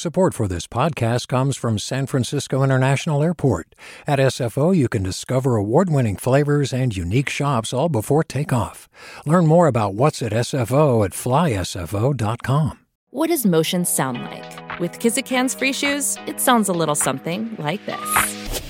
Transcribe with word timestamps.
Support 0.00 0.32
for 0.32 0.48
this 0.48 0.66
podcast 0.66 1.28
comes 1.28 1.58
from 1.58 1.78
San 1.78 2.06
Francisco 2.06 2.62
International 2.62 3.22
Airport. 3.22 3.74
At 4.06 4.18
SFO, 4.18 4.74
you 4.74 4.88
can 4.88 5.02
discover 5.02 5.56
award 5.56 5.90
winning 5.90 6.16
flavors 6.16 6.72
and 6.72 6.96
unique 6.96 7.28
shops 7.28 7.74
all 7.74 7.90
before 7.90 8.24
takeoff. 8.24 8.88
Learn 9.26 9.46
more 9.46 9.66
about 9.66 9.92
what's 9.92 10.22
at 10.22 10.32
SFO 10.32 11.04
at 11.04 11.10
flysfo.com. 11.10 12.78
What 13.10 13.26
does 13.26 13.44
motion 13.44 13.84
sound 13.84 14.22
like? 14.22 14.80
With 14.80 15.00
Kizikans 15.00 15.54
free 15.54 15.74
shoes, 15.74 16.16
it 16.26 16.40
sounds 16.40 16.70
a 16.70 16.72
little 16.72 16.94
something 16.94 17.54
like 17.58 17.84
this. 17.84 18.62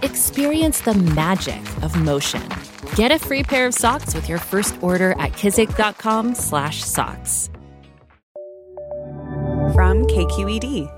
Experience 0.00 0.80
the 0.80 0.94
magic 0.94 1.60
of 1.82 1.94
motion. 1.94 2.48
Get 2.94 3.12
a 3.12 3.18
free 3.18 3.42
pair 3.42 3.66
of 3.66 3.74
socks 3.74 4.14
with 4.14 4.30
your 4.30 4.38
first 4.38 4.82
order 4.82 5.10
at 5.18 5.32
kizik.com/socks. 5.32 7.50
From 9.74 10.04
KQED. 10.06 10.92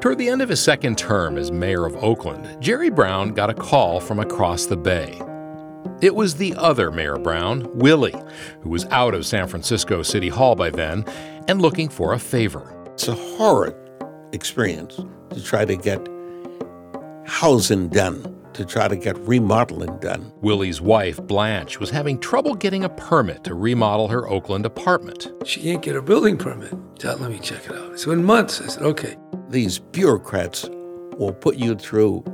Toward 0.00 0.18
the 0.18 0.28
end 0.28 0.42
of 0.42 0.48
his 0.48 0.60
second 0.62 0.98
term 0.98 1.38
as 1.38 1.50
mayor 1.50 1.86
of 1.86 1.96
Oakland, 1.96 2.60
Jerry 2.60 2.90
Brown 2.90 3.32
got 3.32 3.48
a 3.48 3.54
call 3.54 4.00
from 4.00 4.18
across 4.18 4.66
the 4.66 4.76
bay. 4.76 5.20
It 6.02 6.14
was 6.14 6.34
the 6.34 6.54
other 6.56 6.90
Mayor 6.90 7.16
Brown, 7.16 7.68
Willie, 7.78 8.14
who 8.60 8.68
was 8.68 8.84
out 8.86 9.14
of 9.14 9.24
San 9.24 9.46
Francisco 9.48 10.02
City 10.02 10.28
Hall 10.28 10.54
by 10.54 10.70
then 10.70 11.04
and 11.48 11.62
looking 11.62 11.88
for 11.88 12.12
a 12.12 12.18
favor. 12.18 12.76
It's 12.92 13.08
a 13.08 13.14
horrid 13.14 13.74
experience 14.32 15.00
to 15.30 15.42
try 15.42 15.64
to 15.64 15.76
get 15.76 16.06
housing 17.26 17.88
done, 17.88 18.35
to 18.56 18.64
try 18.64 18.88
to 18.88 18.96
get 18.96 19.16
remodeling 19.18 19.96
done. 19.98 20.32
Willie's 20.40 20.80
wife, 20.80 21.18
Blanche, 21.22 21.78
was 21.78 21.90
having 21.90 22.18
trouble 22.18 22.54
getting 22.54 22.84
a 22.84 22.88
permit 22.88 23.44
to 23.44 23.54
remodel 23.54 24.08
her 24.08 24.28
Oakland 24.28 24.66
apartment. 24.66 25.32
She 25.44 25.60
can't 25.62 25.82
get 25.82 25.96
a 25.96 26.02
building 26.02 26.36
permit. 26.36 26.74
Dad, 26.98 27.20
Let 27.20 27.30
me 27.30 27.38
check 27.38 27.66
it 27.66 27.72
out. 27.72 27.98
So 27.98 28.10
in 28.10 28.24
months, 28.24 28.60
I 28.60 28.66
said, 28.66 28.82
okay. 28.82 29.16
These 29.48 29.78
bureaucrats 29.78 30.68
will 31.18 31.32
put 31.32 31.56
you 31.56 31.74
through 31.76 32.24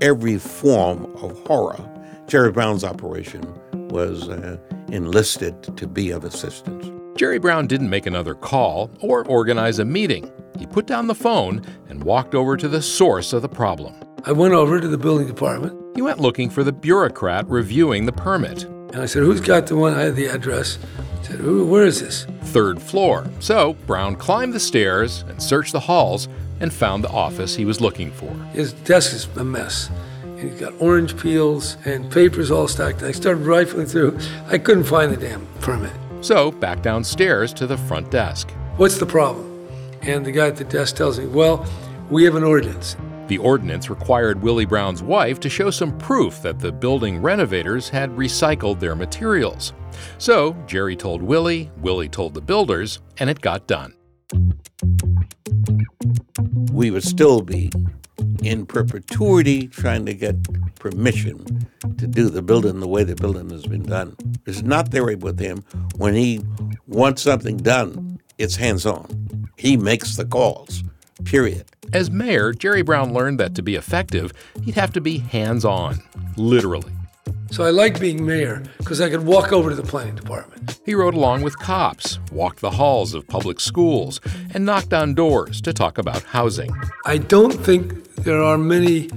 every 0.00 0.38
form 0.38 1.04
of 1.16 1.38
horror 1.46 1.88
Jerry 2.28 2.52
Brown's 2.52 2.84
operation 2.84 3.42
was 3.88 4.28
uh, 4.28 4.58
enlisted 4.88 5.62
to 5.78 5.86
be 5.86 6.10
of 6.10 6.24
assistance. 6.24 6.92
Jerry 7.18 7.38
Brown 7.38 7.66
didn't 7.66 7.88
make 7.88 8.04
another 8.04 8.34
call 8.34 8.90
or 9.00 9.26
organize 9.26 9.78
a 9.78 9.84
meeting. 9.86 10.30
He 10.58 10.66
put 10.66 10.86
down 10.86 11.06
the 11.06 11.14
phone 11.14 11.64
and 11.88 12.04
walked 12.04 12.34
over 12.34 12.58
to 12.58 12.68
the 12.68 12.82
source 12.82 13.32
of 13.32 13.40
the 13.40 13.48
problem. 13.48 13.94
I 14.24 14.32
went 14.32 14.52
over 14.52 14.80
to 14.80 14.88
the 14.88 14.98
building 14.98 15.28
department. 15.28 15.78
He 15.94 16.02
went 16.02 16.18
looking 16.18 16.50
for 16.50 16.64
the 16.64 16.72
bureaucrat 16.72 17.46
reviewing 17.48 18.04
the 18.04 18.12
permit. 18.12 18.64
And 18.64 18.96
I 18.96 19.06
said, 19.06 19.22
Who's 19.22 19.40
got 19.40 19.66
the 19.68 19.76
one? 19.76 19.94
I 19.94 20.02
had 20.02 20.16
the 20.16 20.26
address. 20.26 20.78
I 21.20 21.22
said, 21.22 21.44
Where 21.44 21.86
is 21.86 22.00
this? 22.00 22.24
Third 22.42 22.82
floor. 22.82 23.26
So 23.38 23.74
Brown 23.86 24.16
climbed 24.16 24.54
the 24.54 24.60
stairs 24.60 25.24
and 25.28 25.40
searched 25.40 25.72
the 25.72 25.80
halls 25.80 26.28
and 26.60 26.72
found 26.72 27.04
the 27.04 27.10
office 27.10 27.54
he 27.54 27.64
was 27.64 27.80
looking 27.80 28.10
for. 28.10 28.32
His 28.52 28.72
desk 28.72 29.12
is 29.14 29.28
a 29.36 29.44
mess 29.44 29.88
and 30.22 30.50
he's 30.50 30.60
got 30.60 30.72
orange 30.80 31.16
peels 31.16 31.76
and 31.84 32.10
papers 32.10 32.50
all 32.50 32.66
stacked. 32.66 33.02
I 33.02 33.12
started 33.12 33.44
rifling 33.44 33.86
through. 33.86 34.18
I 34.46 34.58
couldn't 34.58 34.84
find 34.84 35.12
the 35.12 35.16
damn 35.16 35.46
permit. 35.60 35.92
So 36.22 36.50
back 36.50 36.82
downstairs 36.82 37.52
to 37.54 37.66
the 37.66 37.76
front 37.76 38.10
desk. 38.10 38.50
What's 38.76 38.98
the 38.98 39.06
problem? 39.06 39.68
And 40.02 40.26
the 40.26 40.32
guy 40.32 40.48
at 40.48 40.56
the 40.56 40.64
desk 40.64 40.96
tells 40.96 41.18
me, 41.18 41.26
Well, 41.26 41.66
we 42.10 42.24
have 42.24 42.34
an 42.34 42.44
ordinance. 42.44 42.96
The 43.28 43.38
ordinance 43.38 43.90
required 43.90 44.42
Willie 44.42 44.64
Brown's 44.64 45.02
wife 45.02 45.38
to 45.40 45.50
show 45.50 45.70
some 45.70 45.96
proof 45.98 46.40
that 46.40 46.58
the 46.58 46.72
building 46.72 47.20
renovators 47.20 47.90
had 47.90 48.10
recycled 48.16 48.80
their 48.80 48.94
materials. 48.94 49.74
So 50.16 50.54
Jerry 50.66 50.96
told 50.96 51.22
Willie, 51.22 51.70
Willie 51.78 52.08
told 52.08 52.32
the 52.32 52.40
builders, 52.40 53.00
and 53.18 53.28
it 53.28 53.42
got 53.42 53.66
done. 53.66 53.94
We 56.72 56.90
would 56.90 57.04
still 57.04 57.42
be 57.42 57.70
in 58.42 58.64
perpetuity 58.64 59.68
trying 59.68 60.06
to 60.06 60.14
get 60.14 60.36
permission 60.76 61.68
to 61.98 62.06
do 62.06 62.30
the 62.30 62.40
building 62.40 62.80
the 62.80 62.88
way 62.88 63.04
the 63.04 63.14
building 63.14 63.50
has 63.50 63.66
been 63.66 63.82
done. 63.82 64.16
It's 64.46 64.62
not 64.62 64.90
there 64.90 65.04
with 65.16 65.38
him. 65.38 65.64
When 65.96 66.14
he 66.14 66.40
wants 66.86 67.22
something 67.22 67.58
done, 67.58 68.20
it's 68.38 68.56
hands 68.56 68.86
on. 68.86 69.50
He 69.56 69.76
makes 69.76 70.16
the 70.16 70.24
calls, 70.24 70.82
period. 71.24 71.66
As 71.92 72.10
mayor, 72.10 72.52
Jerry 72.52 72.82
Brown 72.82 73.12
learned 73.12 73.40
that 73.40 73.54
to 73.56 73.62
be 73.62 73.74
effective, 73.74 74.32
he'd 74.62 74.74
have 74.74 74.92
to 74.92 75.00
be 75.00 75.18
hands 75.18 75.64
on, 75.64 76.00
literally. 76.36 76.92
So 77.50 77.64
I 77.64 77.70
like 77.70 77.98
being 77.98 78.26
mayor 78.26 78.62
because 78.76 79.00
I 79.00 79.08
could 79.08 79.24
walk 79.24 79.52
over 79.52 79.70
to 79.70 79.76
the 79.76 79.82
planning 79.82 80.14
department. 80.14 80.78
He 80.84 80.94
rode 80.94 81.14
along 81.14 81.42
with 81.42 81.58
cops, 81.58 82.18
walked 82.30 82.60
the 82.60 82.72
halls 82.72 83.14
of 83.14 83.26
public 83.26 83.58
schools, 83.58 84.20
and 84.52 84.66
knocked 84.66 84.92
on 84.92 85.14
doors 85.14 85.62
to 85.62 85.72
talk 85.72 85.96
about 85.96 86.22
housing. 86.24 86.70
I 87.06 87.18
don't 87.18 87.52
think 87.52 88.04
there 88.16 88.42
are 88.42 88.58
many 88.58 89.08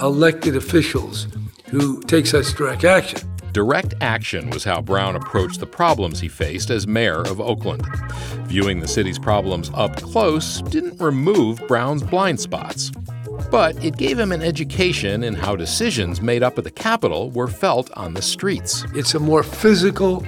elected 0.00 0.56
officials 0.56 1.28
who 1.66 2.00
take 2.02 2.26
such 2.26 2.54
direct 2.54 2.84
action. 2.84 3.20
Direct 3.52 3.94
action 4.00 4.50
was 4.50 4.64
how 4.64 4.80
Brown 4.80 5.16
approached 5.16 5.60
the 5.60 5.66
problems 5.66 6.20
he 6.20 6.28
faced 6.28 6.70
as 6.70 6.86
mayor 6.86 7.20
of 7.20 7.40
Oakland. 7.40 7.86
Viewing 8.46 8.80
the 8.80 8.88
city's 8.88 9.18
problems 9.18 9.70
up 9.74 9.96
close 9.96 10.62
didn't 10.62 11.00
remove 11.00 11.66
Brown's 11.66 12.02
blind 12.02 12.40
spots 12.40 12.92
but 13.50 13.82
it 13.82 13.96
gave 13.96 14.18
him 14.18 14.32
an 14.32 14.42
education 14.42 15.24
in 15.24 15.34
how 15.34 15.56
decisions 15.56 16.20
made 16.20 16.42
up 16.42 16.58
at 16.58 16.64
the 16.64 16.70
Capitol 16.70 17.30
were 17.30 17.48
felt 17.48 17.90
on 17.92 18.14
the 18.14 18.22
streets. 18.22 18.84
It's 18.94 19.14
a 19.14 19.20
more 19.20 19.42
physical, 19.42 20.24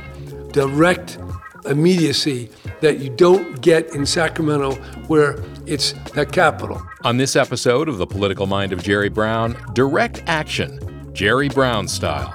direct 0.52 1.19
immediacy 1.66 2.50
that 2.81 2.98
you 2.98 3.10
don't 3.10 3.60
get 3.60 3.94
in 3.94 4.06
Sacramento, 4.06 4.75
where 5.08 5.42
it's 5.66 5.92
the 6.14 6.25
Capitol. 6.25 6.82
On 7.04 7.19
this 7.19 7.37
episode 7.37 7.88
of 7.88 7.98
The 7.98 8.06
Political 8.06 8.47
Mind 8.47 8.72
of 8.72 8.82
Jerry 8.82 9.10
Brown, 9.10 9.56
direct 9.75 10.22
action, 10.26 10.81
Jerry 11.12 11.48
Brown 11.48 11.88
style, 11.88 12.34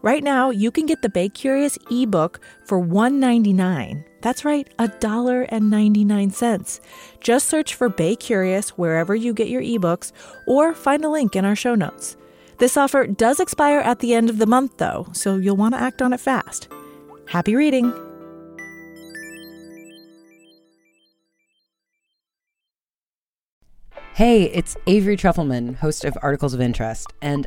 Right 0.00 0.22
now, 0.22 0.50
you 0.50 0.70
can 0.70 0.86
get 0.86 1.02
the 1.02 1.08
Bay 1.08 1.28
Curious 1.28 1.76
ebook 1.90 2.38
for 2.64 2.80
$1.99. 2.80 4.04
That's 4.20 4.44
right, 4.44 4.68
$1.99. 4.78 6.80
Just 7.20 7.48
search 7.48 7.74
for 7.74 7.88
Bay 7.88 8.14
Curious 8.14 8.70
wherever 8.70 9.16
you 9.16 9.34
get 9.34 9.48
your 9.48 9.62
ebooks 9.62 10.12
or 10.46 10.72
find 10.72 11.04
a 11.04 11.08
link 11.08 11.34
in 11.34 11.44
our 11.44 11.56
show 11.56 11.74
notes. 11.74 12.16
This 12.58 12.76
offer 12.76 13.08
does 13.08 13.40
expire 13.40 13.80
at 13.80 13.98
the 13.98 14.14
end 14.14 14.30
of 14.30 14.38
the 14.38 14.46
month, 14.46 14.76
though, 14.76 15.08
so 15.12 15.34
you'll 15.36 15.56
want 15.56 15.74
to 15.74 15.80
act 15.80 16.00
on 16.00 16.12
it 16.12 16.20
fast. 16.20 16.68
Happy 17.26 17.56
reading! 17.56 17.92
Hey, 24.14 24.44
it's 24.44 24.76
Avery 24.88 25.16
Trufelman, 25.16 25.76
host 25.76 26.04
of 26.04 26.18
Articles 26.22 26.52
of 26.52 26.60
Interest. 26.60 27.12
And 27.22 27.46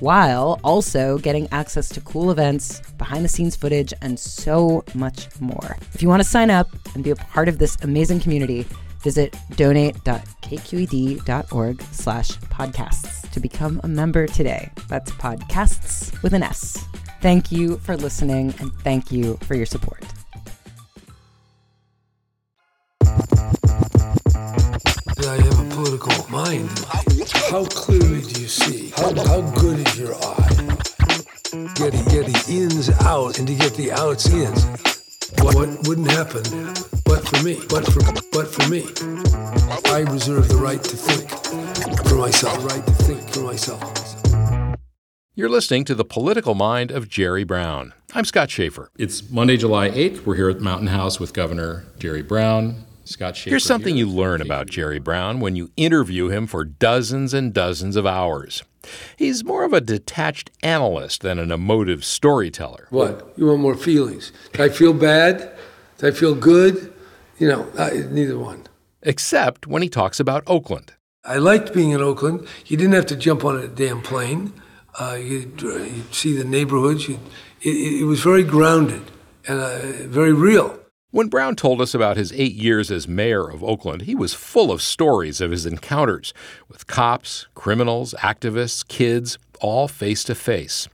while 0.00 0.58
also 0.64 1.18
getting 1.18 1.46
access 1.52 1.88
to 1.90 2.00
cool 2.00 2.30
events, 2.30 2.80
behind 2.98 3.22
the 3.24 3.28
scenes 3.28 3.54
footage, 3.56 3.92
and 4.02 4.18
so 4.18 4.84
much 4.94 5.28
more. 5.40 5.76
If 5.94 6.02
you 6.02 6.08
want 6.08 6.22
to 6.22 6.28
sign 6.28 6.50
up 6.50 6.68
and 6.94 7.04
be 7.04 7.10
a 7.10 7.16
part 7.16 7.48
of 7.48 7.58
this 7.58 7.76
amazing 7.82 8.20
community, 8.20 8.66
visit 9.02 9.36
donate.kqed.org 9.56 11.82
slash 11.92 12.30
podcasts 12.30 13.30
to 13.30 13.40
become 13.40 13.80
a 13.84 13.88
member 13.88 14.26
today. 14.26 14.70
That's 14.88 15.10
podcasts 15.12 16.20
with 16.22 16.34
an 16.34 16.42
S. 16.42 16.84
Thank 17.20 17.52
you 17.52 17.76
for 17.78 17.96
listening 17.96 18.52
and 18.58 18.72
thank 18.80 19.12
you 19.12 19.38
for 19.42 19.54
your 19.54 19.66
support. 19.66 20.04
I 25.26 25.36
have 25.36 25.60
a 25.60 25.74
political 25.74 26.30
mind. 26.30 26.70
How 27.50 27.66
clearly 27.66 28.22
do 28.22 28.40
you 28.40 28.48
see? 28.48 28.88
How, 28.96 29.14
how 29.26 29.42
good 29.52 29.86
out 33.10 33.40
and 33.40 33.48
to 33.48 33.54
get 33.56 33.74
the 33.74 33.90
outs 33.90 34.26
in. 34.28 34.52
What, 35.42 35.56
what 35.56 35.88
wouldn't 35.88 36.10
happen 36.12 36.42
but 37.04 37.26
for 37.26 37.42
me? 37.42 37.58
But 37.68 37.84
for, 37.92 38.02
but 38.30 38.46
for 38.46 38.68
me. 38.70 38.82
I 39.90 40.00
reserve 40.08 40.46
the 40.46 40.56
right 40.56 40.82
to 40.82 40.96
think 40.96 41.28
for 42.06 42.14
myself. 42.14 42.64
Right 42.64 42.86
to 42.86 42.92
think 42.92 43.28
for 43.30 43.40
myself. 43.40 43.82
You're 45.34 45.48
listening 45.48 45.84
to 45.86 45.96
The 45.96 46.04
Political 46.04 46.54
Mind 46.54 46.92
of 46.92 47.08
Jerry 47.08 47.42
Brown. 47.42 47.94
I'm 48.14 48.24
Scott 48.24 48.48
Shafer. 48.48 48.92
It's 48.96 49.28
Monday, 49.28 49.56
July 49.56 49.90
8th. 49.90 50.24
We're 50.24 50.36
here 50.36 50.50
at 50.50 50.60
Mountain 50.60 50.88
House 50.88 51.18
with 51.18 51.32
Governor 51.32 51.86
Jerry 51.98 52.22
Brown. 52.22 52.84
Scott 53.04 53.36
Shafer. 53.36 53.50
Here's 53.50 53.64
something 53.64 53.96
here. 53.96 54.06
you 54.06 54.12
learn 54.12 54.40
about 54.40 54.68
Jerry 54.68 54.98
Brown 54.98 55.40
when 55.40 55.56
you 55.56 55.70
interview 55.76 56.28
him 56.28 56.46
for 56.46 56.64
dozens 56.64 57.34
and 57.34 57.52
dozens 57.52 57.96
of 57.96 58.06
hours. 58.06 58.62
He's 59.16 59.44
more 59.44 59.64
of 59.64 59.72
a 59.72 59.80
detached 59.80 60.50
analyst 60.62 61.22
than 61.22 61.38
an 61.38 61.50
emotive 61.50 62.04
storyteller. 62.04 62.86
What? 62.90 63.32
You 63.36 63.46
want 63.46 63.60
more 63.60 63.74
feelings? 63.74 64.32
Do 64.52 64.62
I 64.62 64.68
feel 64.68 64.92
bad? 64.92 65.52
Do 65.98 66.06
I 66.06 66.10
feel 66.10 66.34
good? 66.34 66.92
You 67.38 67.48
know, 67.48 67.68
I, 67.78 68.04
neither 68.10 68.38
one. 68.38 68.66
Except 69.02 69.66
when 69.66 69.82
he 69.82 69.88
talks 69.88 70.20
about 70.20 70.42
Oakland. 70.46 70.92
I 71.24 71.36
liked 71.36 71.74
being 71.74 71.90
in 71.90 72.00
Oakland. 72.00 72.46
You 72.66 72.76
didn't 72.76 72.94
have 72.94 73.06
to 73.06 73.16
jump 73.16 73.44
on 73.44 73.56
a 73.56 73.68
damn 73.68 74.00
plane. 74.00 74.52
Uh, 74.98 75.18
you'd, 75.20 75.60
you'd, 75.60 76.14
see 76.14 76.36
the 76.36 76.44
neighborhoods. 76.44 77.08
It, 77.08 77.18
it, 77.62 78.04
was 78.04 78.20
very 78.20 78.42
grounded 78.42 79.02
and 79.46 79.60
uh, 79.60 79.78
very 80.08 80.32
real. 80.32 80.78
When 81.12 81.26
Brown 81.26 81.56
told 81.56 81.80
us 81.80 81.92
about 81.92 82.16
his 82.16 82.32
eight 82.32 82.54
years 82.54 82.88
as 82.88 83.08
mayor 83.08 83.48
of 83.50 83.64
Oakland, 83.64 84.02
he 84.02 84.14
was 84.14 84.32
full 84.32 84.70
of 84.70 84.80
stories 84.80 85.40
of 85.40 85.50
his 85.50 85.66
encounters 85.66 86.32
with 86.68 86.86
cops, 86.86 87.48
criminals, 87.56 88.14
activists, 88.20 88.86
kids, 88.86 89.36
all 89.60 89.88
face 89.88 90.22
to 90.24 90.36
face. 90.36 90.88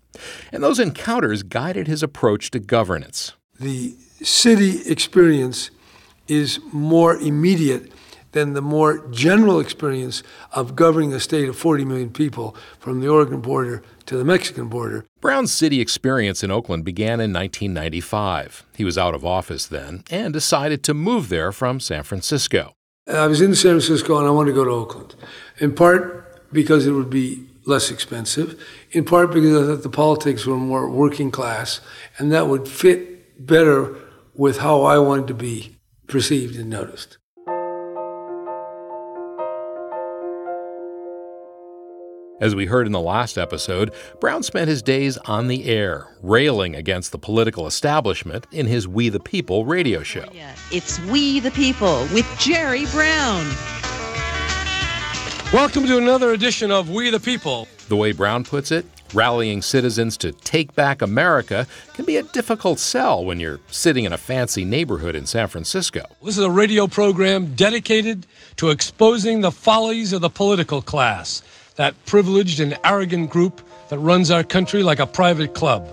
And 0.50 0.62
those 0.62 0.78
encounters 0.78 1.42
guided 1.42 1.86
his 1.86 2.02
approach 2.02 2.50
to 2.52 2.58
governance. 2.58 3.34
The 3.60 3.94
city 4.22 4.80
experience 4.90 5.70
is 6.28 6.60
more 6.72 7.16
immediate 7.16 7.92
than 8.36 8.52
the 8.52 8.60
more 8.60 8.98
general 9.08 9.58
experience 9.58 10.22
of 10.52 10.76
governing 10.76 11.14
a 11.14 11.18
state 11.18 11.48
of 11.48 11.56
40 11.56 11.86
million 11.86 12.10
people 12.10 12.54
from 12.78 13.00
the 13.00 13.08
Oregon 13.08 13.40
border 13.40 13.82
to 14.04 14.18
the 14.18 14.26
Mexican 14.26 14.68
border. 14.68 15.06
Brown's 15.22 15.52
city 15.52 15.80
experience 15.80 16.44
in 16.44 16.50
Oakland 16.50 16.84
began 16.84 17.18
in 17.18 17.32
1995. 17.32 18.64
He 18.74 18.84
was 18.84 18.98
out 18.98 19.14
of 19.14 19.24
office 19.24 19.64
then 19.64 20.04
and 20.10 20.34
decided 20.34 20.82
to 20.84 20.92
move 20.92 21.30
there 21.30 21.50
from 21.50 21.80
San 21.80 22.02
Francisco. 22.02 22.74
I 23.08 23.26
was 23.26 23.40
in 23.40 23.54
San 23.54 23.80
Francisco 23.80 24.18
and 24.18 24.26
I 24.26 24.30
wanted 24.30 24.50
to 24.50 24.56
go 24.56 24.64
to 24.64 24.70
Oakland, 24.70 25.14
in 25.56 25.74
part 25.74 26.52
because 26.52 26.86
it 26.86 26.92
would 26.92 27.08
be 27.08 27.46
less 27.64 27.90
expensive, 27.90 28.62
in 28.90 29.06
part 29.06 29.32
because 29.32 29.56
I 29.56 29.72
thought 29.72 29.82
the 29.82 29.88
politics 29.88 30.44
were 30.44 30.58
more 30.58 30.90
working 30.90 31.30
class, 31.30 31.80
and 32.18 32.30
that 32.32 32.48
would 32.48 32.68
fit 32.68 33.46
better 33.46 33.96
with 34.34 34.58
how 34.58 34.82
I 34.82 34.98
wanted 34.98 35.26
to 35.28 35.34
be 35.34 35.76
perceived 36.06 36.56
and 36.56 36.68
noticed. 36.68 37.16
As 42.38 42.54
we 42.54 42.66
heard 42.66 42.84
in 42.84 42.92
the 42.92 43.00
last 43.00 43.38
episode, 43.38 43.94
Brown 44.20 44.42
spent 44.42 44.68
his 44.68 44.82
days 44.82 45.16
on 45.16 45.48
the 45.48 45.64
air, 45.64 46.08
railing 46.20 46.74
against 46.76 47.10
the 47.10 47.18
political 47.18 47.66
establishment 47.66 48.46
in 48.52 48.66
his 48.66 48.86
We 48.86 49.08
the 49.08 49.20
People 49.20 49.64
radio 49.64 50.02
show. 50.02 50.28
It's 50.70 51.00
We 51.04 51.40
the 51.40 51.50
People 51.50 52.06
with 52.12 52.26
Jerry 52.38 52.84
Brown. 52.92 53.46
Welcome 55.50 55.86
to 55.86 55.96
another 55.96 56.32
edition 56.32 56.70
of 56.70 56.90
We 56.90 57.08
the 57.08 57.20
People. 57.20 57.68
The 57.88 57.96
way 57.96 58.12
Brown 58.12 58.44
puts 58.44 58.70
it, 58.70 58.84
rallying 59.14 59.62
citizens 59.62 60.18
to 60.18 60.32
take 60.32 60.74
back 60.74 61.00
America 61.00 61.66
can 61.94 62.04
be 62.04 62.18
a 62.18 62.22
difficult 62.22 62.78
sell 62.78 63.24
when 63.24 63.40
you're 63.40 63.60
sitting 63.68 64.04
in 64.04 64.12
a 64.12 64.18
fancy 64.18 64.66
neighborhood 64.66 65.14
in 65.14 65.24
San 65.24 65.48
Francisco. 65.48 66.04
This 66.22 66.36
is 66.36 66.44
a 66.44 66.50
radio 66.50 66.86
program 66.86 67.54
dedicated 67.54 68.26
to 68.56 68.68
exposing 68.68 69.40
the 69.40 69.50
follies 69.50 70.12
of 70.12 70.20
the 70.20 70.28
political 70.28 70.82
class 70.82 71.42
that 71.76 71.94
privileged 72.06 72.60
and 72.60 72.78
arrogant 72.84 73.30
group 73.30 73.60
that 73.88 73.98
runs 73.98 74.30
our 74.30 74.42
country 74.42 74.82
like 74.82 74.98
a 74.98 75.06
private 75.06 75.54
club. 75.54 75.88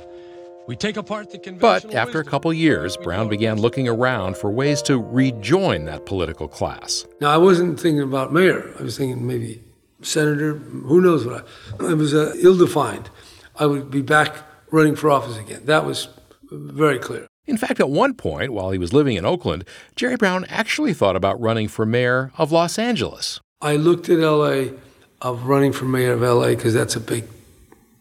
We 0.66 0.78
take 0.78 0.96
apart 0.96 1.30
the 1.30 1.52
But 1.52 1.94
after 1.94 2.20
a 2.20 2.24
couple 2.24 2.54
years, 2.54 2.96
Brown 2.96 3.28
began 3.28 3.60
looking 3.60 3.88
around 3.88 4.38
for 4.38 4.50
ways 4.50 4.82
to 4.84 4.98
rejoin 4.98 5.86
that 5.86 6.06
political 6.06 6.48
class. 6.48 7.06
Now, 7.20 7.32
I 7.32 7.38
wasn't 7.38 7.80
thinking 7.80 8.02
about 8.02 8.32
mayor. 8.32 8.74
I 8.80 8.84
was 8.84 8.98
thinking 8.98 9.28
maybe 9.28 9.62
senator, 10.02 10.54
who 10.54 11.02
knows 11.02 11.26
what. 11.26 11.46
I, 11.82 11.92
it 11.92 11.96
was 11.96 12.14
uh, 12.14 12.34
ill 12.38 12.58
defined. 12.58 13.10
I 13.58 13.66
would 13.66 13.92
be 13.92 14.02
back 14.02 14.36
running 14.72 14.96
for 14.96 15.12
office 15.12 15.38
again. 15.38 15.66
That 15.66 15.86
was 15.86 16.08
very 16.50 16.98
clear. 16.98 17.28
In 17.46 17.58
fact, 17.58 17.82
at 17.82 17.90
one 17.90 18.14
point, 18.14 18.54
while 18.54 18.72
he 18.72 18.78
was 18.78 18.94
living 18.94 19.18
in 19.18 19.26
Oakland, 19.26 19.66
Jerry 19.98 20.16
Brown 20.16 20.46
actually 20.48 20.94
thought 20.94 21.18
about 21.18 21.40
running 21.42 21.68
for 21.68 21.86
mayor 21.86 22.32
of 22.38 22.54
Los 22.54 22.80
Angeles. 22.80 23.42
I 23.62 23.76
looked 23.76 24.08
at 24.08 24.20
LA 24.20 24.78
of 25.24 25.46
running 25.46 25.72
for 25.72 25.86
mayor 25.86 26.14
of 26.14 26.22
LA 26.22 26.50
because 26.50 26.74
that's 26.74 26.96
a 26.96 27.00
big 27.00 27.24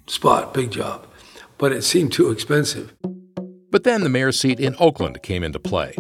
spot, 0.06 0.52
big 0.52 0.70
job. 0.70 1.06
But 1.56 1.72
it 1.72 1.82
seemed 1.82 2.12
too 2.12 2.30
expensive. 2.30 2.92
But 3.70 3.84
then 3.84 4.02
the 4.02 4.10
mayor's 4.10 4.38
seat 4.38 4.60
in 4.60 4.76
Oakland 4.78 5.22
came 5.22 5.42
into 5.42 5.58
play. 5.58 5.94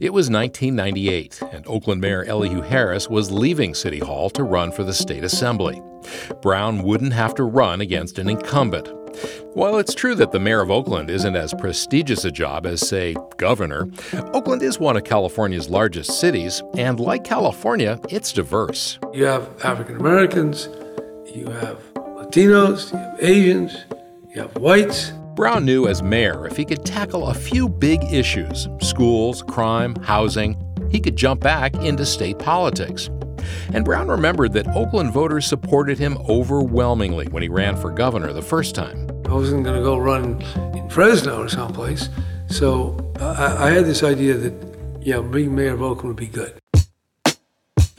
It 0.00 0.12
was 0.12 0.30
1998, 0.30 1.42
and 1.52 1.66
Oakland 1.66 2.00
Mayor 2.00 2.24
Elihu 2.24 2.62
Harris 2.62 3.08
was 3.08 3.30
leaving 3.30 3.74
City 3.74 3.98
Hall 3.98 4.30
to 4.30 4.42
run 4.42 4.72
for 4.72 4.84
the 4.84 4.94
state 4.94 5.24
assembly. 5.24 5.82
Brown 6.40 6.82
wouldn't 6.82 7.12
have 7.12 7.34
to 7.34 7.44
run 7.44 7.80
against 7.80 8.18
an 8.18 8.28
incumbent. 8.28 8.88
While 9.54 9.78
it's 9.78 9.94
true 9.94 10.14
that 10.14 10.32
the 10.32 10.40
mayor 10.40 10.60
of 10.60 10.70
Oakland 10.70 11.10
isn't 11.10 11.36
as 11.36 11.52
prestigious 11.54 12.24
a 12.24 12.30
job 12.30 12.66
as, 12.66 12.86
say, 12.86 13.16
governor, 13.36 13.88
Oakland 14.32 14.62
is 14.62 14.78
one 14.78 14.96
of 14.96 15.04
California's 15.04 15.68
largest 15.68 16.20
cities, 16.20 16.62
and 16.76 17.00
like 17.00 17.24
California, 17.24 17.98
it's 18.08 18.32
diverse. 18.32 18.98
You 19.12 19.24
have 19.24 19.48
African 19.64 19.96
Americans, 19.96 20.68
you 21.34 21.46
have 21.50 21.78
Latinos, 21.94 22.92
you 22.92 22.98
have 22.98 23.16
Asians, 23.20 23.84
you 24.34 24.42
have 24.42 24.56
whites. 24.56 25.12
Brown 25.34 25.64
knew 25.64 25.86
as 25.88 26.02
mayor 26.02 26.46
if 26.46 26.56
he 26.56 26.64
could 26.64 26.84
tackle 26.84 27.28
a 27.28 27.34
few 27.34 27.68
big 27.68 28.04
issues 28.12 28.68
schools, 28.80 29.42
crime, 29.42 29.94
housing 29.96 30.56
he 30.90 31.00
could 31.00 31.16
jump 31.16 31.40
back 31.40 31.74
into 31.76 32.04
state 32.04 32.38
politics. 32.38 33.08
And 33.72 33.84
Brown 33.84 34.08
remembered 34.08 34.52
that 34.54 34.66
Oakland 34.68 35.12
voters 35.12 35.46
supported 35.46 35.98
him 35.98 36.18
overwhelmingly 36.28 37.26
when 37.28 37.42
he 37.42 37.48
ran 37.48 37.76
for 37.76 37.90
governor 37.90 38.32
the 38.32 38.42
first 38.42 38.74
time. 38.74 39.08
I 39.26 39.34
wasn't 39.34 39.64
going 39.64 39.76
to 39.76 39.82
go 39.82 39.96
run 39.96 40.42
in 40.74 40.88
Fresno 40.90 41.42
or 41.42 41.48
someplace. 41.48 42.08
So 42.48 43.12
I, 43.20 43.68
I 43.68 43.70
had 43.70 43.84
this 43.84 44.02
idea 44.02 44.34
that, 44.34 45.00
yeah, 45.02 45.20
being 45.20 45.54
mayor 45.54 45.74
of 45.74 45.82
Oakland 45.82 46.08
would 46.08 46.16
be 46.16 46.26
good. 46.26 46.58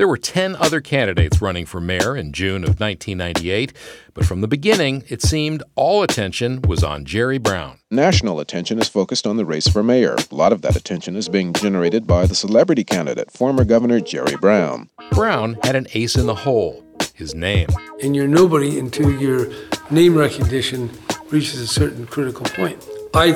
There 0.02 0.08
were 0.08 0.18
10 0.18 0.56
other 0.56 0.82
candidates 0.82 1.44
running 1.44 1.68
for 1.68 1.80
mayor 1.80 2.18
in 2.18 2.34
June 2.34 2.64
of 2.64 2.80
1998, 2.80 3.72
but 4.16 4.26
from 4.26 4.42
the 4.42 4.48
beginning, 4.48 5.04
it 5.10 5.22
seemed 5.22 5.62
all 5.76 6.02
attention 6.02 6.64
was 6.64 6.84
on 6.84 7.06
Jerry 7.06 7.38
Brown. 7.38 7.78
National 7.92 8.40
attention 8.40 8.80
is 8.80 8.90
focused 8.90 9.28
on 9.28 9.38
the 9.38 9.46
race 9.46 9.68
for 9.68 9.84
mayor. 9.84 10.16
A 10.16 10.34
lot 10.34 10.54
of 10.54 10.64
that 10.64 10.76
attention 10.76 11.16
is 11.16 11.30
being 11.30 11.54
generated 11.54 12.08
by 12.08 12.26
the 12.26 12.34
celebrity 12.34 12.84
candidate, 12.84 13.30
former 13.30 13.64
Governor 13.64 14.00
Jerry 14.00 14.36
Brown. 14.38 14.90
Brown 15.12 15.60
had 15.62 15.76
an 15.76 15.86
ace 15.94 16.16
in 16.16 16.26
the 16.26 16.34
hole 16.34 16.84
his 17.14 17.36
name. 17.36 17.70
And 18.02 18.16
you're 18.16 18.28
nobody 18.28 18.80
until 18.80 19.12
your 19.12 19.52
name 19.92 20.16
recognition 20.16 20.90
reaches 21.30 21.60
a 21.60 21.68
certain 21.68 22.08
critical 22.08 22.48
point. 22.48 22.84
I 23.14 23.34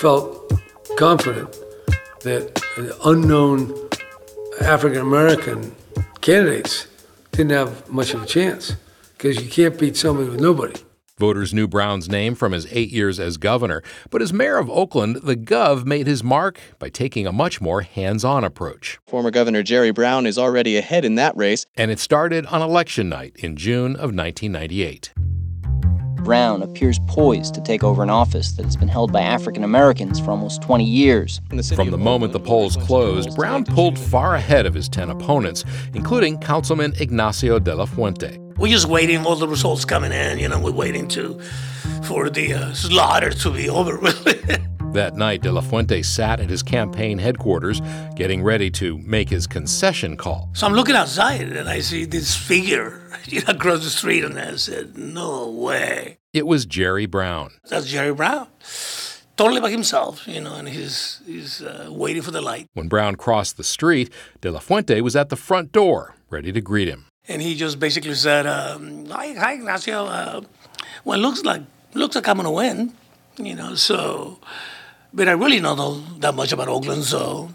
felt 0.00 0.52
confident 0.96 1.56
that 2.22 2.60
an 2.76 2.90
unknown 3.04 3.72
African 4.60 5.00
American 5.00 5.76
candidates 6.22 6.86
didn't 7.32 7.50
have 7.50 7.90
much 7.90 8.14
of 8.14 8.22
a 8.22 8.26
chance 8.26 8.76
because 9.12 9.42
you 9.42 9.50
can't 9.50 9.78
beat 9.78 9.96
somebody 9.96 10.28
with 10.30 10.40
nobody. 10.40 10.80
Voters 11.18 11.52
knew 11.52 11.68
Brown's 11.68 12.08
name 12.08 12.34
from 12.34 12.52
his 12.52 12.66
eight 12.70 12.90
years 12.90 13.20
as 13.20 13.36
governor, 13.36 13.82
but 14.10 14.22
as 14.22 14.32
mayor 14.32 14.56
of 14.56 14.70
Oakland, 14.70 15.16
the 15.16 15.36
Gov 15.36 15.84
made 15.84 16.06
his 16.06 16.24
mark 16.24 16.58
by 16.78 16.88
taking 16.88 17.26
a 17.26 17.32
much 17.32 17.60
more 17.60 17.82
hands 17.82 18.24
on 18.24 18.44
approach. 18.44 18.98
Former 19.06 19.30
Governor 19.30 19.62
Jerry 19.62 19.90
Brown 19.90 20.26
is 20.26 20.38
already 20.38 20.76
ahead 20.76 21.04
in 21.04 21.16
that 21.16 21.36
race. 21.36 21.66
And 21.76 21.90
it 21.90 22.00
started 22.00 22.46
on 22.46 22.62
election 22.62 23.08
night 23.08 23.36
in 23.36 23.56
June 23.56 23.94
of 23.94 24.14
1998. 24.14 25.12
Brown 26.22 26.62
appears 26.62 26.98
poised 27.08 27.54
to 27.54 27.60
take 27.60 27.82
over 27.82 28.02
an 28.02 28.10
office 28.10 28.52
that 28.52 28.64
has 28.64 28.76
been 28.76 28.88
held 28.88 29.12
by 29.12 29.20
African 29.20 29.64
Americans 29.64 30.20
for 30.20 30.30
almost 30.30 30.62
20 30.62 30.84
years. 30.84 31.40
From 31.74 31.90
the 31.90 31.98
moment 31.98 32.32
the 32.32 32.40
polls 32.40 32.76
closed, 32.76 33.34
Brown 33.34 33.64
pulled 33.64 33.98
far 33.98 34.34
ahead 34.36 34.66
of 34.66 34.74
his 34.74 34.88
10 34.88 35.10
opponents, 35.10 35.64
including 35.94 36.38
Councilman 36.38 36.92
Ignacio 37.00 37.58
de 37.58 37.74
la 37.74 37.86
Fuente. 37.86 38.38
We're 38.56 38.72
just 38.72 38.86
waiting, 38.86 39.24
all 39.24 39.36
the 39.36 39.48
results 39.48 39.84
coming 39.84 40.12
in, 40.12 40.38
you 40.38 40.48
know, 40.48 40.60
we're 40.60 40.70
waiting 40.72 41.08
to 41.08 41.40
for 42.04 42.30
the 42.30 42.54
uh, 42.54 42.72
slaughter 42.74 43.30
to 43.30 43.50
be 43.50 43.68
over 43.68 43.98
with. 43.98 44.62
That 44.92 45.16
night, 45.16 45.40
De 45.42 45.50
La 45.50 45.62
Fuente 45.62 46.02
sat 46.02 46.38
at 46.38 46.50
his 46.50 46.62
campaign 46.62 47.18
headquarters, 47.18 47.80
getting 48.14 48.42
ready 48.42 48.70
to 48.72 48.98
make 48.98 49.30
his 49.30 49.46
concession 49.46 50.16
call. 50.18 50.50
so 50.52 50.66
I'm 50.66 50.74
looking 50.74 50.94
outside 50.96 51.40
and 51.52 51.66
I 51.68 51.80
see 51.80 52.04
this 52.04 52.36
figure 52.36 53.00
across 53.48 53.82
the 53.84 53.90
street, 53.90 54.22
and 54.22 54.38
I 54.38 54.56
said, 54.56 54.98
"No 54.98 55.48
way, 55.50 56.18
It 56.34 56.46
was 56.46 56.66
Jerry 56.66 57.06
Brown. 57.06 57.52
that's 57.68 57.86
Jerry 57.86 58.12
Brown." 58.12 58.48
Totally 59.38 59.62
by 59.62 59.70
himself, 59.70 60.28
you 60.28 60.40
know, 60.42 60.54
and 60.56 60.68
he's 60.68 61.20
he's 61.24 61.62
uh, 61.62 61.86
waiting 61.90 62.20
for 62.22 62.30
the 62.30 62.42
light. 62.42 62.66
When 62.74 62.88
Brown 62.88 63.16
crossed 63.16 63.56
the 63.56 63.64
street, 63.64 64.12
De 64.42 64.50
La 64.50 64.60
Fuente 64.60 65.00
was 65.00 65.16
at 65.16 65.30
the 65.30 65.36
front 65.36 65.72
door, 65.72 66.14
ready 66.28 66.52
to 66.52 66.60
greet 66.60 66.86
him. 66.88 67.06
and 67.28 67.40
he 67.40 67.54
just 67.54 67.80
basically 67.80 68.14
said, 68.14 68.46
um, 68.46 69.06
"Hi, 69.06 69.32
hi, 69.32 69.54
Ignacio. 69.54 70.04
Uh, 70.04 70.40
well, 71.04 71.18
it 71.18 71.22
looks 71.22 71.42
like 71.44 71.62
looks 71.94 72.14
like 72.14 72.28
I'm 72.28 72.36
gonna 72.36 72.52
win, 72.52 72.92
you 73.38 73.54
know. 73.54 73.74
So, 73.74 74.38
but 75.12 75.28
I 75.28 75.32
really 75.32 75.60
don't 75.60 75.76
know 75.76 76.00
that 76.20 76.34
much 76.34 76.52
about 76.52 76.68
Oakland, 76.68 77.04
so 77.04 77.50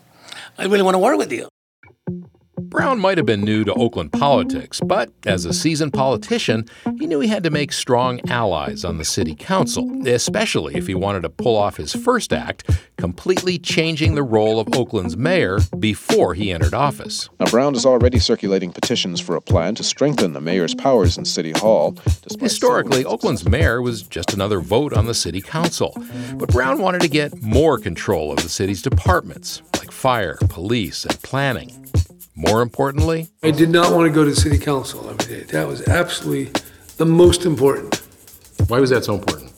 I 0.58 0.66
really 0.66 0.84
want 0.84 0.96
to 0.96 1.00
work 1.00 1.18
with 1.18 1.32
you." 1.32 1.57
Brown 2.70 3.00
might 3.00 3.18
have 3.18 3.26
been 3.26 3.42
new 3.42 3.64
to 3.64 3.74
Oakland 3.74 4.12
politics, 4.12 4.82
but 4.82 5.10
as 5.26 5.46
a 5.46 5.54
seasoned 5.54 5.94
politician, 5.94 6.66
he 7.00 7.08
knew 7.08 7.22
he 7.22 7.30
had 7.30 7.44
to 7.44 7.50
make 7.50 7.72
strong 7.72 8.20
allies 8.30 8.84
on 8.84 8.98
the 8.98 9.06
city 9.06 9.36
council, 9.36 9.90
especially 10.06 10.76
if 10.76 10.86
he 10.86 10.94
wanted 10.94 11.22
to 11.22 11.30
pull 11.30 11.56
off 11.56 11.78
his 11.78 11.94
first 11.94 12.34
act, 12.34 12.70
completely 12.98 13.58
changing 13.58 14.16
the 14.16 14.24
role 14.24 14.60
of 14.60 14.68
Oakland's 14.76 15.16
mayor 15.16 15.60
before 15.80 16.34
he 16.34 16.52
entered 16.52 16.74
office. 16.74 17.30
Now, 17.40 17.46
Brown 17.46 17.74
is 17.74 17.86
already 17.86 18.20
circulating 18.20 18.74
petitions 18.74 19.22
for 19.22 19.38
a 19.38 19.42
plan 19.42 19.76
to 19.76 19.84
strengthen 19.84 20.34
the 20.34 20.42
mayor's 20.42 20.76
powers 20.76 21.18
in 21.18 21.24
City 21.24 21.52
Hall. 21.52 21.96
Historically, 22.40 23.06
Oakland's 23.06 23.48
mayor 23.48 23.82
was 23.82 24.04
just 24.04 24.34
another 24.34 24.60
vote 24.60 24.94
on 24.94 25.06
the 25.06 25.14
city 25.14 25.42
council. 25.42 25.96
But 26.36 26.50
Brown 26.50 26.82
wanted 26.82 27.02
to 27.02 27.08
get 27.08 27.42
more 27.42 27.78
control 27.78 28.32
of 28.32 28.44
the 28.44 28.50
city's 28.50 28.82
departments, 28.82 29.62
like 29.78 29.92
fire, 29.92 30.38
police, 30.50 31.06
and 31.06 31.22
planning. 31.22 31.72
More 32.40 32.62
importantly, 32.62 33.30
I 33.42 33.50
did 33.50 33.72
not 33.72 33.92
want 33.96 34.08
to 34.08 34.14
go 34.14 34.24
to 34.24 34.36
city 34.36 34.60
council 34.60 35.10
every 35.10 35.38
day. 35.38 35.44
That 35.46 35.68
was 35.68 35.88
absolutely 35.88 36.54
the 36.98 37.06
most 37.06 37.46
important. 37.46 37.96
why 38.68 38.80
was 38.80 38.92
that 38.92 39.06
so 39.06 39.16
important? 39.16 39.52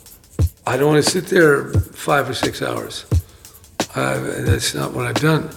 I 0.65 0.77
don't 0.77 0.93
want 0.93 1.03
to 1.03 1.11
sit 1.11 1.25
there 1.25 1.73
five 1.73 2.29
or 2.29 2.33
six 2.33 2.61
hours. 2.61 3.05
That's 3.93 4.73
not 4.73 4.93
what 4.93 5.05
I've 5.07 5.19
done. 5.19 5.49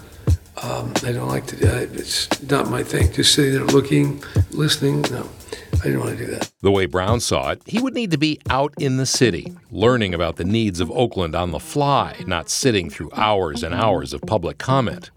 Um, 0.64 0.92
I 1.04 1.12
don't 1.12 1.28
like 1.28 1.46
to 1.46 1.56
do 1.56 1.66
that. 1.66 1.94
It's 1.94 2.42
not 2.50 2.68
my 2.68 2.82
thing. 2.82 3.12
Just 3.12 3.36
sitting 3.36 3.52
there 3.52 3.66
looking, 3.66 4.20
listening. 4.50 5.02
No, 5.02 5.28
I 5.74 5.84
didn't 5.84 6.00
want 6.00 6.18
to 6.18 6.26
do 6.26 6.30
that. 6.32 6.50
The 6.60 6.72
way 6.72 6.86
Brown 6.86 7.20
saw 7.20 7.50
it, 7.50 7.62
he 7.66 7.80
would 7.80 7.94
need 7.94 8.10
to 8.10 8.18
be 8.18 8.40
out 8.50 8.74
in 8.80 8.96
the 8.96 9.06
city, 9.06 9.52
learning 9.70 10.12
about 10.12 10.36
the 10.36 10.44
needs 10.44 10.80
of 10.80 10.90
Oakland 10.90 11.36
on 11.36 11.52
the 11.52 11.60
fly, 11.60 12.16
not 12.26 12.50
sitting 12.50 12.90
through 12.90 13.10
hours 13.14 13.62
and 13.62 13.72
hours 13.72 14.12
of 14.12 14.22
public 14.22 14.58
comment. 14.58 15.12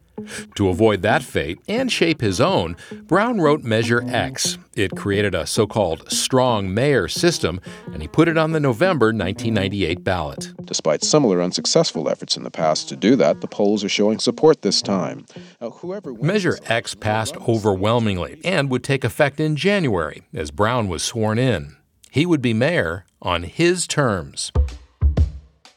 To 0.56 0.70
avoid 0.70 1.02
that 1.02 1.24
fate 1.24 1.60
and 1.68 1.92
shape 1.92 2.22
his 2.22 2.40
own, 2.40 2.76
Brown 3.04 3.42
wrote 3.42 3.64
Measure 3.64 4.04
X. 4.08 4.58
It 4.76 4.96
created 4.96 5.36
a 5.36 5.46
so 5.46 5.68
called 5.68 6.12
strong 6.12 6.74
mayor 6.74 7.08
system, 7.08 7.62
and 7.92 8.02
he 8.02 8.08
put 8.08 8.28
it 8.28 8.38
on 8.38 8.52
the 8.52 8.60
November 8.60 9.08
1998 9.08 10.04
ballot. 10.04 10.52
Despite 10.66 11.04
similar 11.04 11.42
unsuccessful 11.42 12.10
efforts 12.10 12.38
in 12.38 12.44
the 12.44 12.52
past 12.52 12.90
to 12.90 12.96
do 12.96 13.16
that, 13.16 13.42
the 13.42 13.48
polls 13.48 13.84
are 13.84 13.90
showing 13.90 14.20
support 14.20 14.62
this 14.62 14.82
time. 14.82 15.26
Now, 15.62 15.70
whoever 15.72 16.14
wins 16.14 16.26
Measure 16.26 16.58
X 16.68 16.96
passed 16.96 17.38
overwhelmingly 17.48 18.42
and 18.44 18.70
would 18.70 18.84
take 18.84 19.04
effect 19.04 19.40
in 19.40 19.56
January 19.56 20.24
as 20.34 20.52
Brown 20.52 20.88
was 20.88 21.04
sworn 21.04 21.38
in. 21.38 21.76
He 22.12 22.26
would 22.26 22.42
be 22.42 22.54
mayor 22.54 23.06
on 23.22 23.44
his 23.44 23.88
terms. 23.88 24.52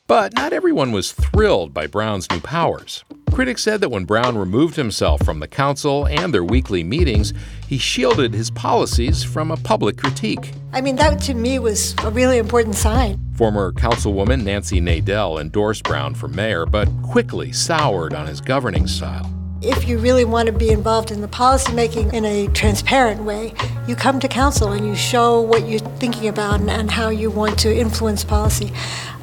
But 0.07 0.35
not 0.35 0.53
everyone 0.53 0.93
was 0.93 1.13
thrilled 1.13 1.75
by 1.75 1.87
Brown's 1.87 2.31
new 2.31 2.41
powers. 2.41 3.05
Critics 3.39 3.63
said 3.63 3.81
that 3.83 3.91
when 3.91 4.05
Brown 4.05 4.37
removed 4.37 4.75
himself 4.75 5.25
from 5.25 5.39
the 5.39 5.47
council 5.47 6.09
and 6.09 6.35
their 6.35 6.43
weekly 6.43 6.83
meetings, 6.83 7.33
he 7.69 7.79
shielded 7.79 8.35
his 8.35 8.51
policies 8.51 9.23
from 9.23 9.53
a 9.53 9.57
public 9.57 9.97
critique. 9.97 10.55
I 10.73 10.81
mean, 10.81 10.97
that 10.97 11.21
to 11.21 11.35
me 11.35 11.61
was 11.61 11.95
a 12.03 12.11
really 12.11 12.39
important 12.39 12.75
sign. 12.75 13.17
Former 13.37 13.71
Councilwoman 13.71 14.43
Nancy 14.43 14.81
Nadel 14.81 15.41
endorsed 15.41 15.85
Brown 15.85 16.17
for 16.17 16.27
mayor, 16.27 16.67
but 16.67 16.89
quickly 17.05 17.53
soured 17.53 18.13
on 18.13 18.27
his 18.27 18.41
governing 18.41 18.89
style. 18.89 19.33
If 19.63 19.87
you 19.87 19.99
really 19.99 20.25
want 20.25 20.49
to 20.49 20.53
be 20.53 20.71
involved 20.71 21.13
in 21.13 21.21
the 21.21 21.29
policymaking 21.29 22.13
in 22.13 22.25
a 22.25 22.49
transparent 22.49 23.23
way, 23.23 23.55
you 23.87 23.95
come 23.95 24.19
to 24.19 24.27
council 24.27 24.73
and 24.73 24.85
you 24.85 24.97
show 24.97 25.41
what 25.41 25.69
you're 25.69 25.79
thinking 25.79 26.27
about 26.27 26.59
and, 26.59 26.69
and 26.69 26.91
how 26.91 27.11
you 27.11 27.31
want 27.31 27.57
to 27.61 27.73
influence 27.73 28.25
policy. 28.25 28.73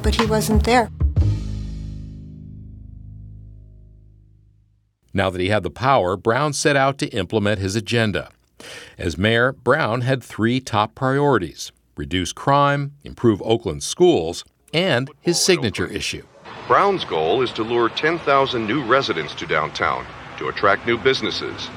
But 0.00 0.14
he 0.14 0.24
wasn't 0.24 0.64
there. 0.64 0.88
Now 5.16 5.30
that 5.30 5.40
he 5.40 5.48
had 5.48 5.62
the 5.62 5.70
power, 5.70 6.14
Brown 6.14 6.52
set 6.52 6.76
out 6.76 6.98
to 6.98 7.08
implement 7.08 7.58
his 7.58 7.74
agenda. 7.74 8.28
As 8.98 9.16
mayor, 9.16 9.52
Brown 9.52 10.02
had 10.02 10.22
three 10.22 10.60
top 10.60 10.94
priorities 10.94 11.72
reduce 11.96 12.34
crime, 12.34 12.92
improve 13.02 13.40
Oakland's 13.40 13.86
schools, 13.86 14.44
and 14.74 15.10
his 15.22 15.40
signature 15.40 15.86
issue. 15.86 16.22
Brown's 16.68 17.06
goal 17.06 17.40
is 17.40 17.50
to 17.52 17.62
lure 17.62 17.88
10,000 17.88 18.66
new 18.66 18.84
residents 18.84 19.34
to 19.36 19.46
downtown 19.46 20.04
to 20.36 20.48
attract 20.48 20.86
new 20.86 20.98
businesses. 20.98 21.70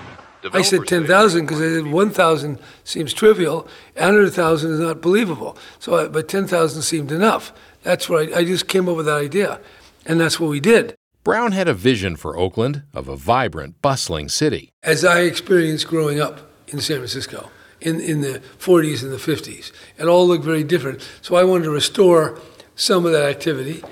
I 0.51 0.62
said 0.62 0.86
10,000 0.86 1.46
because 1.46 1.62
I 1.62 1.81
said 1.81 1.88
1,000 1.88 2.60
seems 2.84 3.13
trivial, 3.13 3.69
100,000 3.93 4.72
is 4.74 4.79
not 4.81 5.00
believable. 5.00 5.58
So, 5.79 5.96
I, 5.96 6.08
but 6.10 6.27
10,000 6.27 6.81
seemed 6.81 7.13
enough. 7.13 7.53
That's 7.84 8.10
what 8.10 8.34
I, 8.34 8.39
I 8.39 8.43
just 8.43 8.67
came 8.67 8.89
up 8.89 8.98
with 8.98 9.05
that 9.05 9.17
idea, 9.17 9.62
and 10.05 10.19
that's 10.19 10.41
what 10.41 10.50
we 10.50 10.60
did. 10.60 10.99
Brown 11.29 11.51
had 11.51 11.67
a 11.67 11.75
vision 11.75 12.15
for 12.15 12.36
Oakland 12.36 12.81
of 12.91 13.07
a 13.07 13.15
vibrant, 13.15 13.79
bustling 13.83 14.29
city. 14.29 14.71
As 14.81 15.05
I 15.05 15.19
experienced 15.19 15.88
growing 15.88 16.19
up 16.19 16.39
in 16.69 16.79
San 16.79 16.98
Francisco 16.98 17.51
in, 17.79 18.00
in 18.00 18.21
the 18.21 18.41
40s 18.57 19.03
and 19.03 19.12
the 19.12 19.17
50s, 19.17 19.71
it 20.00 20.07
all 20.07 20.27
looked 20.27 20.43
very 20.43 20.63
different. 20.63 21.07
So 21.21 21.36
I 21.36 21.43
wanted 21.43 21.65
to 21.65 21.69
restore 21.69 22.41
some 22.75 23.05
of 23.05 23.12
that 23.12 23.29
activity, 23.29 23.83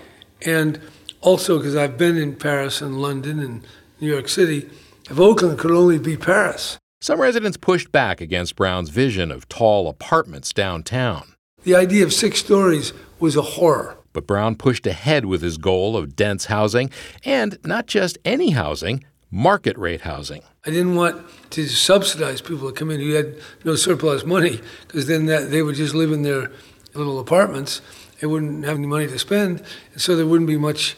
and 0.48 0.82
also 1.22 1.60
because 1.60 1.76
I've 1.76 1.96
been 1.96 2.18
in 2.18 2.36
Paris 2.36 2.82
and 2.82 3.00
London 3.00 3.38
and 3.38 3.68
New 4.02 4.12
York 4.12 4.30
City, 4.30 4.68
if 5.08 5.20
Oakland 5.20 5.60
could 5.60 5.70
only 5.70 6.00
be 6.00 6.18
Paris. 6.18 6.80
Some 7.02 7.22
residents 7.22 7.56
pushed 7.56 7.92
back 7.92 8.20
against 8.20 8.56
Brown's 8.56 8.90
vision 8.90 9.32
of 9.32 9.48
tall 9.48 9.90
apartments 9.90 10.54
downtown. 10.54 11.36
The 11.62 11.76
idea 11.76 12.04
of 12.04 12.14
six 12.14 12.40
stories 12.40 12.94
was 13.20 13.36
a 13.36 13.44
horror. 13.44 13.97
But 14.18 14.26
Brown 14.26 14.56
pushed 14.56 14.88
ahead 14.88 15.26
with 15.26 15.44
his 15.44 15.60
goal 15.60 15.96
of 15.96 16.16
dense 16.16 16.46
housing, 16.46 16.90
and 17.24 17.60
not 17.64 17.86
just 17.86 18.18
any 18.26 18.50
housing, 18.50 19.04
market 19.30 19.78
rate 19.78 20.02
housing. 20.02 20.42
I 20.66 20.72
didn't 20.72 20.96
want 20.96 21.24
to 21.52 21.68
subsidize 21.68 22.42
people 22.42 22.68
to 22.68 22.74
come 22.74 22.90
in 22.90 23.00
who 23.00 23.12
had 23.12 23.36
no 23.64 23.76
surplus 23.76 24.26
money, 24.26 24.60
because 24.88 25.06
then 25.06 25.28
that, 25.28 25.52
they 25.52 25.62
would 25.62 25.76
just 25.76 25.94
live 25.94 26.12
in 26.12 26.24
their 26.24 26.50
little 26.96 27.20
apartments. 27.20 27.80
They 28.20 28.26
wouldn't 28.26 28.66
have 28.66 28.78
any 28.78 28.88
money 28.88 29.06
to 29.06 29.20
spend, 29.20 29.62
and 29.94 30.02
so 30.02 30.16
there 30.16 30.26
wouldn't 30.26 30.48
be 30.48 30.58
much 30.58 30.98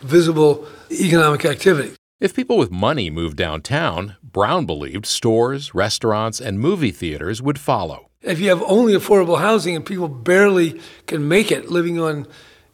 visible 0.00 0.68
economic 0.92 1.44
activity. 1.44 1.96
If 2.20 2.36
people 2.36 2.56
with 2.56 2.70
money 2.70 3.10
moved 3.10 3.36
downtown, 3.36 4.14
Brown 4.22 4.64
believed 4.64 5.06
stores, 5.06 5.74
restaurants, 5.74 6.40
and 6.40 6.60
movie 6.60 6.92
theaters 6.92 7.42
would 7.42 7.58
follow. 7.58 8.10
If 8.22 8.38
you 8.38 8.48
have 8.50 8.62
only 8.62 8.92
affordable 8.92 9.40
housing 9.40 9.74
and 9.74 9.84
people 9.84 10.06
barely 10.06 10.80
can 11.08 11.26
make 11.26 11.50
it 11.50 11.68
living 11.68 11.98
on 11.98 12.28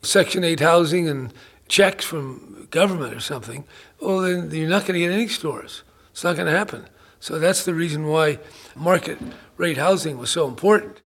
Section 0.06 0.44
8 0.44 0.60
housing 0.60 1.08
and 1.08 1.32
checks 1.68 2.04
from 2.04 2.68
government 2.70 3.12
or 3.12 3.20
something, 3.20 3.64
well, 4.00 4.20
then 4.20 4.50
you're 4.50 4.68
not 4.68 4.86
going 4.86 4.94
to 4.94 5.00
get 5.00 5.12
any 5.12 5.28
stores. 5.28 5.82
It's 6.10 6.24
not 6.24 6.36
going 6.36 6.46
to 6.46 6.56
happen. 6.56 6.88
So 7.20 7.38
that's 7.38 7.64
the 7.64 7.74
reason 7.74 8.06
why 8.06 8.38
market 8.74 9.18
rate 9.56 9.78
housing 9.78 10.18
was 10.18 10.30
so 10.30 10.46
important. 10.46 11.02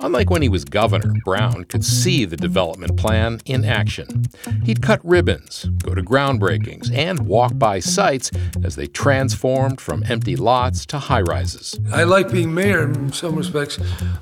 Unlike 0.00 0.30
when 0.30 0.42
he 0.42 0.48
was 0.48 0.64
governor, 0.64 1.12
Brown 1.24 1.64
could 1.64 1.84
see 1.84 2.24
the 2.24 2.36
development 2.36 2.96
plan 2.96 3.40
in 3.44 3.64
action. 3.64 4.26
He'd 4.64 4.82
cut 4.82 5.00
ribbons, 5.04 5.64
go 5.82 5.94
to 5.94 6.02
groundbreakings, 6.02 6.92
and 6.94 7.26
walk 7.26 7.58
by 7.58 7.80
sites 7.80 8.30
as 8.62 8.76
they 8.76 8.86
transformed 8.86 9.80
from 9.80 10.04
empty 10.08 10.36
lots 10.36 10.86
to 10.86 10.98
high 10.98 11.22
rises. 11.22 11.78
I 11.92 12.04
like 12.04 12.30
being 12.30 12.54
mayor 12.54 12.84
in 12.84 13.12
some 13.12 13.36
respects 13.36 13.78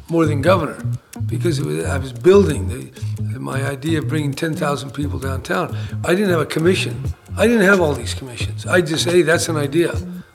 more 0.09 0.27
than 0.27 0.43
governor 0.43 0.83
because 1.27 1.61
was, 1.61 1.85
I 1.85 1.99
was 1.99 2.13
building 2.13 2.69
the, 2.69 3.39
my 3.39 3.63
idea 3.65 3.99
of 3.99 4.09
bringing 4.09 4.33
10,000 4.33 4.91
people 4.93 5.19
downtown. 5.19 5.77
I 6.05 6.15
didn't 6.15 6.31
have 6.31 6.41
a 6.41 6.47
commission. 6.47 7.03
I 7.37 7.47
didn't 7.47 7.67
have 7.67 7.81
all 7.81 7.95
these 7.95 8.15
commissions. 8.15 8.67
I 8.67 8.81
just, 8.81 9.07
hey, 9.07 9.23
that's 9.23 9.49
an 9.49 9.57
idea. 9.57 9.95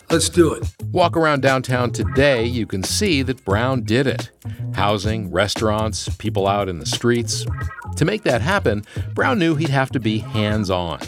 Let's 0.09 0.27
do 0.27 0.53
it. 0.53 0.67
Walk 0.91 1.15
around 1.15 1.41
downtown 1.41 1.91
today, 1.91 2.43
you 2.43 2.65
can 2.65 2.81
see 2.81 3.21
that 3.21 3.45
Brown 3.45 3.83
did 3.83 4.07
it. 4.07 4.31
Housing, 4.79 5.29
restaurants, 5.29 6.07
people 6.19 6.47
out 6.47 6.69
in 6.69 6.79
the 6.79 6.85
streets. 6.85 7.45
To 7.97 8.05
make 8.05 8.23
that 8.23 8.41
happen, 8.41 8.85
Brown 9.13 9.37
knew 9.37 9.55
he'd 9.55 9.67
have 9.67 9.89
to 9.91 9.99
be 9.99 10.19
hands 10.19 10.69
on. 10.69 11.01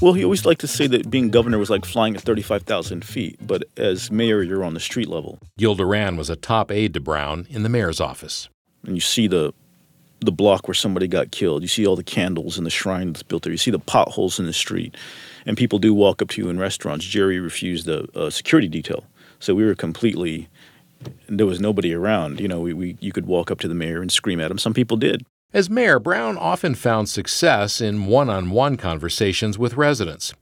Well, 0.00 0.14
he 0.14 0.24
always 0.24 0.44
liked 0.44 0.60
to 0.62 0.66
say 0.66 0.88
that 0.88 1.08
being 1.08 1.30
governor 1.30 1.58
was 1.58 1.70
like 1.70 1.84
flying 1.84 2.16
at 2.16 2.22
35,000 2.22 3.04
feet, 3.04 3.38
but 3.40 3.62
as 3.76 4.10
mayor, 4.10 4.42
you're 4.42 4.64
on 4.64 4.74
the 4.74 4.80
street 4.80 5.06
level. 5.06 5.38
Gil 5.56 5.76
Duran 5.76 6.16
was 6.16 6.30
a 6.30 6.34
top 6.34 6.72
aide 6.72 6.94
to 6.94 7.00
Brown 7.00 7.46
in 7.48 7.62
the 7.62 7.68
mayor's 7.68 8.00
office. 8.00 8.48
And 8.84 8.96
you 8.96 9.00
see 9.00 9.28
the 9.28 9.54
the 10.18 10.32
block 10.32 10.66
where 10.66 10.74
somebody 10.74 11.06
got 11.06 11.30
killed. 11.30 11.62
You 11.62 11.68
see 11.68 11.86
all 11.86 11.96
the 11.96 12.02
candles 12.02 12.58
in 12.58 12.64
the 12.64 12.70
shrine 12.70 13.12
that's 13.12 13.22
built 13.22 13.44
there. 13.44 13.52
You 13.52 13.58
see 13.58 13.70
the 13.70 13.78
potholes 13.78 14.40
in 14.40 14.46
the 14.46 14.52
street, 14.52 14.96
and 15.46 15.56
people 15.56 15.78
do 15.78 15.94
walk 15.94 16.22
up 16.22 16.30
to 16.30 16.42
you 16.42 16.48
in 16.48 16.58
restaurants. 16.58 17.04
Jerry 17.04 17.38
refused 17.38 17.86
a, 17.86 18.06
a 18.18 18.32
security 18.32 18.68
detail, 18.68 19.04
so 19.38 19.54
we 19.54 19.64
were 19.64 19.76
completely. 19.76 20.48
There 21.28 21.46
was 21.46 21.60
nobody 21.60 21.94
around. 21.94 22.40
You 22.40 22.48
know, 22.48 22.60
we, 22.60 22.72
we 22.72 22.96
you 23.00 23.12
could 23.12 23.26
walk 23.26 23.50
up 23.50 23.60
to 23.60 23.68
the 23.68 23.74
mayor 23.74 24.00
and 24.00 24.10
scream 24.10 24.40
at 24.40 24.50
him. 24.50 24.58
Some 24.58 24.74
people 24.74 24.96
did. 24.96 25.24
As 25.54 25.68
mayor, 25.68 25.98
Brown 25.98 26.38
often 26.38 26.74
found 26.74 27.10
success 27.10 27.80
in 27.80 28.06
one 28.06 28.30
on 28.30 28.50
one 28.50 28.78
conversations 28.78 29.58
with 29.58 29.74
residents. 29.74 30.32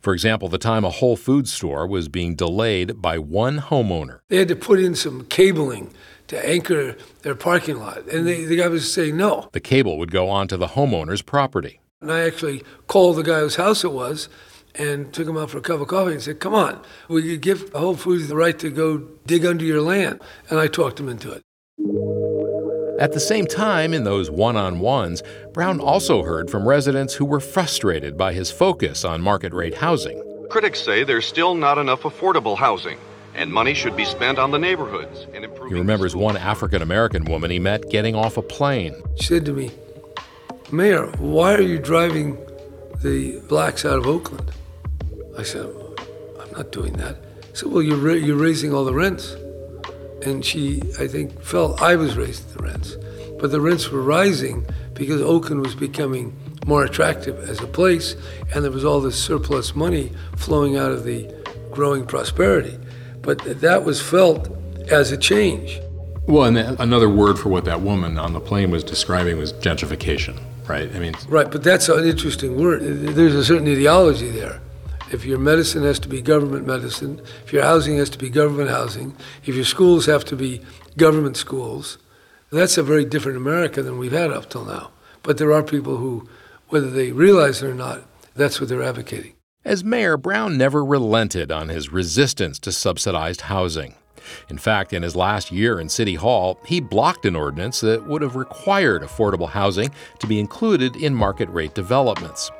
For 0.00 0.12
example, 0.12 0.48
the 0.48 0.58
time 0.58 0.84
a 0.84 0.90
Whole 0.90 1.16
Foods 1.16 1.52
store 1.52 1.88
was 1.88 2.08
being 2.08 2.36
delayed 2.36 3.02
by 3.02 3.18
one 3.18 3.58
homeowner. 3.58 4.20
They 4.28 4.36
had 4.36 4.46
to 4.46 4.56
put 4.56 4.78
in 4.78 4.94
some 4.94 5.24
cabling 5.24 5.92
to 6.28 6.48
anchor 6.48 6.96
their 7.22 7.34
parking 7.34 7.80
lot, 7.80 8.06
and 8.08 8.24
they, 8.26 8.44
the 8.44 8.56
guy 8.56 8.68
was 8.68 8.92
saying 8.92 9.16
no. 9.16 9.48
The 9.50 9.58
cable 9.58 9.98
would 9.98 10.12
go 10.12 10.28
onto 10.28 10.56
the 10.56 10.68
homeowner's 10.68 11.22
property. 11.22 11.80
And 12.00 12.12
I 12.12 12.20
actually 12.20 12.62
called 12.86 13.16
the 13.16 13.24
guy 13.24 13.40
whose 13.40 13.56
house 13.56 13.82
it 13.82 13.92
was 13.92 14.28
and 14.74 15.12
took 15.12 15.28
him 15.28 15.36
out 15.36 15.50
for 15.50 15.58
a 15.58 15.62
cup 15.62 15.80
of 15.80 15.88
coffee 15.88 16.12
and 16.12 16.22
said, 16.22 16.40
Come 16.40 16.54
on, 16.54 16.80
will 17.08 17.20
you 17.20 17.36
give 17.36 17.72
Whole 17.72 17.96
Foods 17.96 18.28
the 18.28 18.36
right 18.36 18.58
to 18.58 18.70
go 18.70 18.98
dig 19.26 19.44
under 19.44 19.64
your 19.64 19.82
land? 19.82 20.20
And 20.48 20.58
I 20.58 20.66
talked 20.66 21.00
him 21.00 21.08
into 21.08 21.32
it. 21.32 21.42
At 23.00 23.12
the 23.12 23.20
same 23.20 23.46
time, 23.46 23.94
in 23.94 24.04
those 24.04 24.30
one 24.30 24.58
on 24.58 24.78
ones, 24.78 25.22
Brown 25.54 25.80
also 25.80 26.22
heard 26.22 26.50
from 26.50 26.68
residents 26.68 27.14
who 27.14 27.24
were 27.24 27.40
frustrated 27.40 28.18
by 28.18 28.34
his 28.34 28.50
focus 28.50 29.06
on 29.06 29.22
market 29.22 29.54
rate 29.54 29.74
housing. 29.74 30.22
Critics 30.50 30.80
say 30.80 31.02
there's 31.02 31.24
still 31.24 31.54
not 31.54 31.78
enough 31.78 32.02
affordable 32.02 32.58
housing, 32.58 32.98
and 33.34 33.50
money 33.50 33.72
should 33.72 33.96
be 33.96 34.04
spent 34.04 34.38
on 34.38 34.50
the 34.50 34.58
neighborhoods 34.58 35.26
and 35.32 35.46
He 35.46 35.74
remembers 35.74 36.14
one 36.14 36.36
African 36.36 36.82
American 36.82 37.24
woman 37.24 37.50
he 37.50 37.58
met 37.58 37.88
getting 37.88 38.14
off 38.14 38.36
a 38.36 38.42
plane. 38.42 38.94
She 39.16 39.28
said 39.28 39.46
to 39.46 39.54
me, 39.54 39.70
Mayor, 40.70 41.06
why 41.18 41.54
are 41.54 41.62
you 41.62 41.78
driving 41.78 42.36
the 43.02 43.40
blacks 43.48 43.86
out 43.86 43.96
of 43.96 44.06
Oakland? 44.06 44.52
I 45.40 45.42
said, 45.42 45.66
I'm 46.38 46.52
not 46.52 46.70
doing 46.70 46.92
that. 46.98 47.16
She 47.54 47.60
said, 47.60 47.72
Well, 47.72 47.82
you're, 47.82 47.96
ra- 47.96 48.12
you're 48.12 48.36
raising 48.36 48.74
all 48.74 48.84
the 48.84 48.92
rents. 48.92 49.32
And 50.22 50.44
she, 50.44 50.82
I 50.98 51.06
think, 51.06 51.42
felt 51.42 51.80
I 51.80 51.96
was 51.96 52.14
raising 52.14 52.52
the 52.52 52.62
rents. 52.62 52.96
But 53.38 53.50
the 53.50 53.60
rents 53.60 53.88
were 53.88 54.02
rising 54.02 54.66
because 54.92 55.22
Oakland 55.22 55.62
was 55.62 55.74
becoming 55.74 56.36
more 56.66 56.84
attractive 56.84 57.38
as 57.48 57.58
a 57.60 57.66
place, 57.66 58.16
and 58.54 58.62
there 58.62 58.70
was 58.70 58.84
all 58.84 59.00
this 59.00 59.16
surplus 59.16 59.74
money 59.74 60.12
flowing 60.36 60.76
out 60.76 60.92
of 60.92 61.04
the 61.04 61.26
growing 61.70 62.04
prosperity. 62.04 62.78
But 63.22 63.38
that 63.62 63.82
was 63.82 64.02
felt 64.02 64.50
as 64.90 65.10
a 65.10 65.16
change. 65.16 65.80
Well, 66.26 66.44
and 66.44 66.58
another 66.78 67.08
word 67.08 67.38
for 67.38 67.48
what 67.48 67.64
that 67.64 67.80
woman 67.80 68.18
on 68.18 68.34
the 68.34 68.40
plane 68.40 68.70
was 68.70 68.84
describing 68.84 69.38
was 69.38 69.54
gentrification, 69.54 70.38
right? 70.68 70.94
I 70.94 70.98
mean, 70.98 71.14
Right, 71.28 71.50
but 71.50 71.62
that's 71.62 71.88
an 71.88 72.06
interesting 72.06 72.60
word. 72.60 72.82
There's 72.82 73.34
a 73.34 73.44
certain 73.44 73.68
ideology 73.68 74.28
there. 74.28 74.60
If 75.10 75.24
your 75.24 75.38
medicine 75.38 75.82
has 75.82 75.98
to 76.00 76.08
be 76.08 76.22
government 76.22 76.66
medicine, 76.66 77.20
if 77.44 77.52
your 77.52 77.64
housing 77.64 77.96
has 77.96 78.10
to 78.10 78.18
be 78.18 78.30
government 78.30 78.70
housing, 78.70 79.16
if 79.44 79.56
your 79.56 79.64
schools 79.64 80.06
have 80.06 80.24
to 80.26 80.36
be 80.36 80.60
government 80.96 81.36
schools, 81.36 81.98
that's 82.52 82.78
a 82.78 82.82
very 82.82 83.04
different 83.04 83.36
America 83.36 83.82
than 83.82 83.98
we've 83.98 84.12
had 84.12 84.30
up 84.30 84.48
till 84.48 84.64
now. 84.64 84.92
But 85.24 85.38
there 85.38 85.52
are 85.52 85.64
people 85.64 85.96
who, 85.96 86.28
whether 86.68 86.90
they 86.90 87.10
realize 87.10 87.60
it 87.60 87.68
or 87.68 87.74
not, 87.74 88.02
that's 88.36 88.60
what 88.60 88.68
they're 88.68 88.82
advocating. 88.82 89.34
As 89.64 89.82
mayor, 89.82 90.16
Brown 90.16 90.56
never 90.56 90.84
relented 90.84 91.50
on 91.50 91.68
his 91.68 91.92
resistance 91.92 92.60
to 92.60 92.70
subsidized 92.70 93.42
housing. 93.42 93.96
In 94.48 94.58
fact, 94.58 94.92
in 94.92 95.02
his 95.02 95.16
last 95.16 95.50
year 95.50 95.80
in 95.80 95.88
City 95.88 96.14
Hall, 96.14 96.60
he 96.64 96.80
blocked 96.80 97.26
an 97.26 97.34
ordinance 97.34 97.80
that 97.80 98.06
would 98.06 98.22
have 98.22 98.36
required 98.36 99.02
affordable 99.02 99.48
housing 99.48 99.90
to 100.20 100.26
be 100.28 100.38
included 100.38 100.94
in 100.94 101.14
market 101.14 101.48
rate 101.48 101.74
developments. 101.74 102.50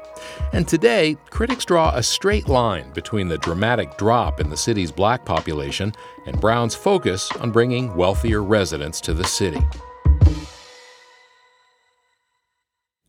And 0.52 0.66
today, 0.66 1.16
critics 1.30 1.64
draw 1.64 1.90
a 1.94 2.02
straight 2.02 2.48
line 2.48 2.90
between 2.92 3.28
the 3.28 3.38
dramatic 3.38 3.96
drop 3.96 4.40
in 4.40 4.50
the 4.50 4.56
city's 4.56 4.92
black 4.92 5.24
population 5.24 5.92
and 6.26 6.40
Brown's 6.40 6.74
focus 6.74 7.30
on 7.32 7.50
bringing 7.50 7.94
wealthier 7.96 8.42
residents 8.42 9.00
to 9.02 9.14
the 9.14 9.24
city. 9.24 9.60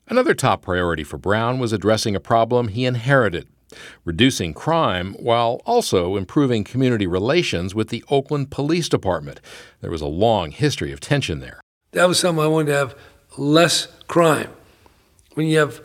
Another 0.08 0.34
top 0.34 0.62
priority 0.62 1.04
for 1.04 1.18
Brown 1.18 1.58
was 1.60 1.72
addressing 1.72 2.16
a 2.16 2.20
problem 2.20 2.68
he 2.68 2.86
inherited 2.86 3.48
reducing 4.04 4.54
crime 4.54 5.14
while 5.14 5.62
also 5.66 6.16
improving 6.16 6.64
community 6.64 7.08
relations 7.08 7.74
with 7.76 7.90
the 7.90 8.04
Oakland 8.10 8.52
Police 8.52 8.90
Department. 8.90 9.40
There 9.82 9.92
was 9.92 10.02
a 10.02 10.08
long 10.08 10.52
history 10.52 10.92
of 10.92 11.00
tension 11.00 11.40
there. 11.40 11.62
That 11.92 12.08
was 12.08 12.20
something 12.20 12.44
I 12.44 12.48
wanted 12.48 12.68
to 12.68 12.78
have 12.78 12.96
less 13.38 13.88
crime. 14.08 14.50
When 15.34 15.48
you 15.48 15.58
have 15.60 15.82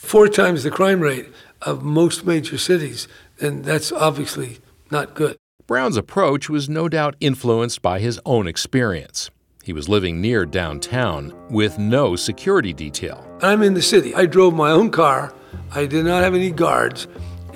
four 0.00 0.28
times 0.28 0.62
the 0.64 0.70
crime 0.70 1.00
rate 1.00 1.28
of 1.62 1.82
most 1.82 2.24
major 2.24 2.56
cities, 2.56 3.06
then 3.36 3.62
that's 3.62 3.92
obviously 3.92 4.58
not 4.90 5.14
good. 5.14 5.36
Brown's 5.66 5.96
approach 5.96 6.48
was 6.48 6.68
no 6.68 6.88
doubt 6.88 7.14
influenced 7.20 7.82
by 7.82 8.00
his 8.00 8.18
own 8.24 8.48
experience. 8.48 9.30
He 9.62 9.72
was 9.74 9.88
living 9.88 10.20
near 10.20 10.46
downtown 10.46 11.34
with 11.50 11.78
no 11.78 12.16
security 12.16 12.72
detail. 12.72 13.24
I'm 13.42 13.62
in 13.62 13.74
the 13.74 13.82
city. 13.82 14.14
I 14.14 14.26
drove 14.26 14.54
my 14.54 14.70
own 14.70 14.90
car. 14.90 15.34
I 15.72 15.86
did 15.86 16.06
not 16.06 16.24
have 16.24 16.34
any 16.34 16.50
guards. 16.50 17.06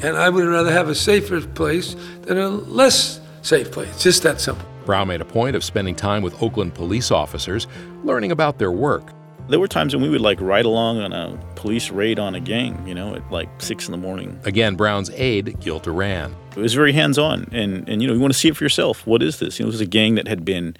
And 0.02 0.16
I 0.16 0.28
would 0.28 0.44
rather 0.44 0.70
have 0.70 0.88
a 0.88 0.94
safer 0.94 1.40
place 1.40 1.96
than 2.22 2.37
a 2.37 2.50
less 2.50 3.20
safe 3.42 3.72
place. 3.72 3.88
It's 3.94 4.02
Just 4.02 4.22
that 4.22 4.40
simple. 4.40 4.68
Brown 4.85 5.09
made 5.09 5.22
a 5.22 5.24
point 5.24 5.57
of 5.57 5.64
spending 5.64 5.96
time 5.96 6.22
with 6.22 6.40
Oakland 6.42 6.74
police 6.74 7.11
officers, 7.11 7.66
learning 8.04 8.33
about 8.33 8.59
their 8.59 8.70
work. 8.70 9.13
There 9.48 9.61
were 9.61 9.68
times 9.68 9.94
when 9.94 10.02
we 10.02 10.09
would 10.09 10.22
like 10.22 10.40
ride 10.40 10.64
along 10.64 11.00
on 11.00 11.12
a 11.12 11.38
police 11.54 11.90
raid 11.90 12.18
on 12.18 12.35
a 12.35 12.40
gang, 12.40 12.87
you 12.87 12.94
know, 12.94 13.14
at 13.14 13.30
like 13.30 13.48
six 13.59 13.87
in 13.87 13.92
the 13.92 13.98
morning. 13.98 14.40
Again, 14.44 14.74
Brown's 14.74 15.11
aide, 15.11 15.61
Gil 15.61 15.80
Duran. 15.80 16.35
It 16.57 16.61
was 16.61 16.72
very 16.72 16.92
hands-on, 16.92 17.48
and 17.52 17.87
and 17.88 18.00
you 18.00 18.09
know 18.09 18.14
you 18.14 18.20
want 18.20 18.33
to 18.33 18.38
see 18.38 18.48
it 18.48 18.57
for 18.57 18.64
yourself. 18.64 19.07
What 19.07 19.22
is 19.22 19.40
this? 19.40 19.59
You 19.59 19.64
know, 19.64 19.70
this 19.70 19.76
is 19.76 19.87
a 19.87 19.87
gang 19.87 20.14
that 20.14 20.28
had 20.28 20.44
been 20.44 20.76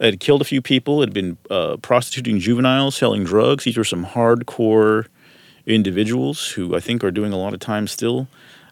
had 0.00 0.20
killed 0.20 0.40
a 0.40 0.44
few 0.44 0.60
people, 0.60 1.00
had 1.00 1.12
been 1.12 1.36
uh, 1.50 1.76
prostituting 1.78 2.40
juveniles, 2.40 2.96
selling 2.96 3.24
drugs. 3.24 3.64
These 3.64 3.76
were 3.76 3.84
some 3.84 4.04
hardcore 4.04 5.06
individuals 5.66 6.50
who 6.50 6.74
I 6.74 6.80
think 6.80 7.04
are 7.04 7.10
doing 7.10 7.32
a 7.32 7.36
lot 7.36 7.54
of 7.54 7.60
time 7.60 7.86
still. 7.86 8.26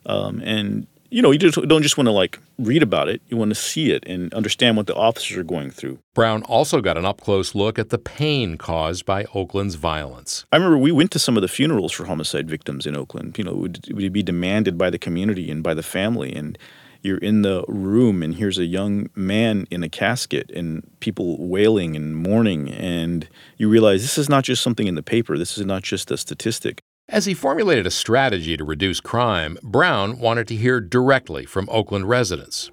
Um, 0.06 0.40
and 0.44 0.86
you 1.10 1.22
know, 1.22 1.30
you 1.30 1.38
just 1.38 1.60
don't 1.68 1.82
just 1.82 1.96
want 1.96 2.06
to 2.06 2.12
like 2.12 2.38
read 2.58 2.82
about 2.82 3.08
it. 3.08 3.22
You 3.28 3.36
want 3.36 3.50
to 3.50 3.54
see 3.54 3.92
it 3.92 4.04
and 4.06 4.32
understand 4.34 4.76
what 4.76 4.86
the 4.86 4.94
officers 4.94 5.36
are 5.36 5.44
going 5.44 5.70
through. 5.70 5.98
Brown 6.14 6.42
also 6.44 6.80
got 6.80 6.98
an 6.98 7.04
up 7.04 7.20
close 7.20 7.54
look 7.54 7.78
at 7.78 7.90
the 7.90 7.98
pain 7.98 8.56
caused 8.56 9.04
by 9.04 9.24
Oakland's 9.34 9.74
violence. 9.74 10.44
I 10.52 10.56
remember 10.56 10.78
we 10.78 10.92
went 10.92 11.10
to 11.12 11.18
some 11.18 11.36
of 11.36 11.42
the 11.42 11.48
funerals 11.48 11.92
for 11.92 12.06
homicide 12.06 12.48
victims 12.48 12.86
in 12.86 12.96
Oakland. 12.96 13.38
You 13.38 13.44
know, 13.44 13.52
it 13.52 13.58
would, 13.58 13.88
it 13.88 13.94
would 13.94 14.12
be 14.12 14.22
demanded 14.22 14.76
by 14.78 14.90
the 14.90 14.98
community 14.98 15.50
and 15.50 15.62
by 15.62 15.74
the 15.74 15.82
family. 15.82 16.34
And 16.34 16.58
you're 17.02 17.18
in 17.18 17.42
the 17.42 17.64
room, 17.68 18.22
and 18.22 18.34
here's 18.34 18.58
a 18.58 18.64
young 18.64 19.08
man 19.14 19.66
in 19.70 19.82
a 19.82 19.88
casket, 19.88 20.50
and 20.50 20.82
people 21.00 21.46
wailing 21.46 21.94
and 21.94 22.16
mourning. 22.16 22.68
And 22.70 23.28
you 23.58 23.68
realize 23.68 24.02
this 24.02 24.18
is 24.18 24.28
not 24.28 24.44
just 24.44 24.62
something 24.62 24.86
in 24.86 24.96
the 24.96 25.02
paper, 25.02 25.38
this 25.38 25.56
is 25.56 25.64
not 25.64 25.82
just 25.82 26.10
a 26.10 26.16
statistic. 26.16 26.80
As 27.08 27.24
he 27.24 27.34
formulated 27.34 27.86
a 27.86 27.90
strategy 27.92 28.56
to 28.56 28.64
reduce 28.64 28.98
crime, 28.98 29.58
Brown 29.62 30.18
wanted 30.18 30.48
to 30.48 30.56
hear 30.56 30.80
directly 30.80 31.46
from 31.46 31.68
Oakland 31.70 32.08
residents. 32.08 32.68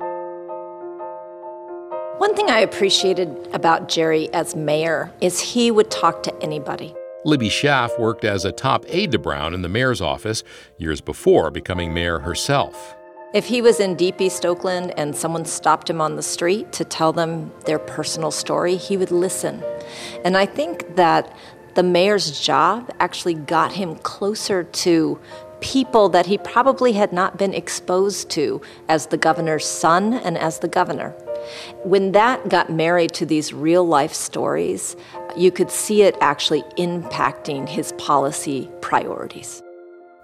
One 2.18 2.36
thing 2.36 2.50
I 2.50 2.62
appreciated 2.62 3.30
about 3.54 3.90
Jerry 3.90 4.34
as 4.34 4.56
mayor 4.56 5.14
is 5.22 5.40
he 5.40 5.70
would 5.70 5.92
talk 5.92 6.24
to 6.24 6.36
anybody. 6.42 6.96
Libby 7.24 7.48
Schaaf 7.48 8.00
worked 8.00 8.26
as 8.26 8.44
a 8.44 8.52
top 8.52 8.86
aide 8.88 9.12
to 9.12 9.20
Brown 9.20 9.54
in 9.54 9.62
the 9.62 9.70
mayor's 9.70 10.02
office 10.02 10.44
years 10.80 11.00
before 11.00 11.52
becoming 11.52 11.94
mayor 11.94 12.18
herself. 12.18 12.96
If 13.36 13.46
he 13.46 13.62
was 13.62 13.80
in 13.80 13.96
deep 13.96 14.20
East 14.22 14.46
Oakland 14.46 14.94
and 14.98 15.16
someone 15.16 15.46
stopped 15.46 15.90
him 15.90 16.02
on 16.02 16.16
the 16.16 16.22
street 16.22 16.72
to 16.74 16.84
tell 16.84 17.14
them 17.14 17.52
their 17.66 17.80
personal 17.80 18.30
story, 18.30 18.78
he 18.78 18.96
would 18.96 19.10
listen. 19.10 19.64
And 20.24 20.38
I 20.38 20.46
think 20.46 20.96
that 20.96 21.36
the 21.76 21.84
mayor's 21.84 22.40
job 22.40 22.92
actually 23.00 23.34
got 23.34 23.74
him 23.74 23.96
closer 23.98 24.64
to 24.64 25.20
people 25.62 26.10
that 26.10 26.26
he 26.26 26.38
probably 26.38 26.92
had 26.92 27.14
not 27.14 27.38
been 27.38 27.54
exposed 27.54 28.30
to 28.30 28.62
as 28.90 29.08
the 29.08 29.18
governor's 29.18 29.66
son 29.66 30.14
and 30.14 30.38
as 30.38 30.60
the 30.60 30.68
governor. 30.68 31.12
When 31.84 32.12
that 32.12 32.50
got 32.50 32.70
married 32.70 33.14
to 33.14 33.26
these 33.26 33.54
real 33.54 33.86
life 33.86 34.14
stories, 34.14 34.96
you 35.38 35.52
could 35.52 35.72
see 35.72 36.04
it 36.04 36.18
actually 36.22 36.64
impacting 36.78 37.68
his 37.68 37.94
policy 37.94 38.70
priorities. 38.82 39.64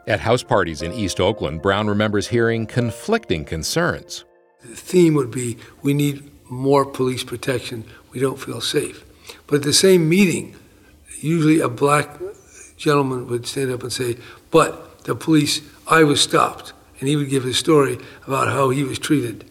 At 0.07 0.19
house 0.19 0.43
parties 0.43 0.81
in 0.81 0.91
East 0.91 1.19
Oakland, 1.19 1.61
Brown 1.61 1.87
remembers 1.87 2.27
hearing 2.27 2.65
conflicting 2.65 3.45
concerns. 3.45 4.25
The 4.61 4.75
theme 4.75 5.13
would 5.13 5.31
be 5.31 5.57
we 5.81 5.93
need 5.93 6.29
more 6.49 6.83
police 6.85 7.23
protection. 7.23 7.85
We 8.11 8.19
don't 8.19 8.39
feel 8.39 8.59
safe. 8.59 9.05
But 9.47 9.57
at 9.57 9.63
the 9.63 9.73
same 9.73 10.09
meeting, 10.09 10.55
usually 11.21 11.59
a 11.59 11.69
black 11.69 12.19
gentleman 12.77 13.27
would 13.27 13.45
stand 13.45 13.71
up 13.71 13.83
and 13.83 13.91
say, 13.91 14.17
But 14.51 15.03
the 15.03 15.15
police, 15.15 15.61
I 15.87 16.03
was 16.03 16.21
stopped. 16.21 16.73
And 16.99 17.07
he 17.07 17.15
would 17.15 17.29
give 17.29 17.43
his 17.43 17.57
story 17.57 17.97
about 18.27 18.49
how 18.49 18.71
he 18.71 18.83
was 18.83 18.99
treated 18.99 19.45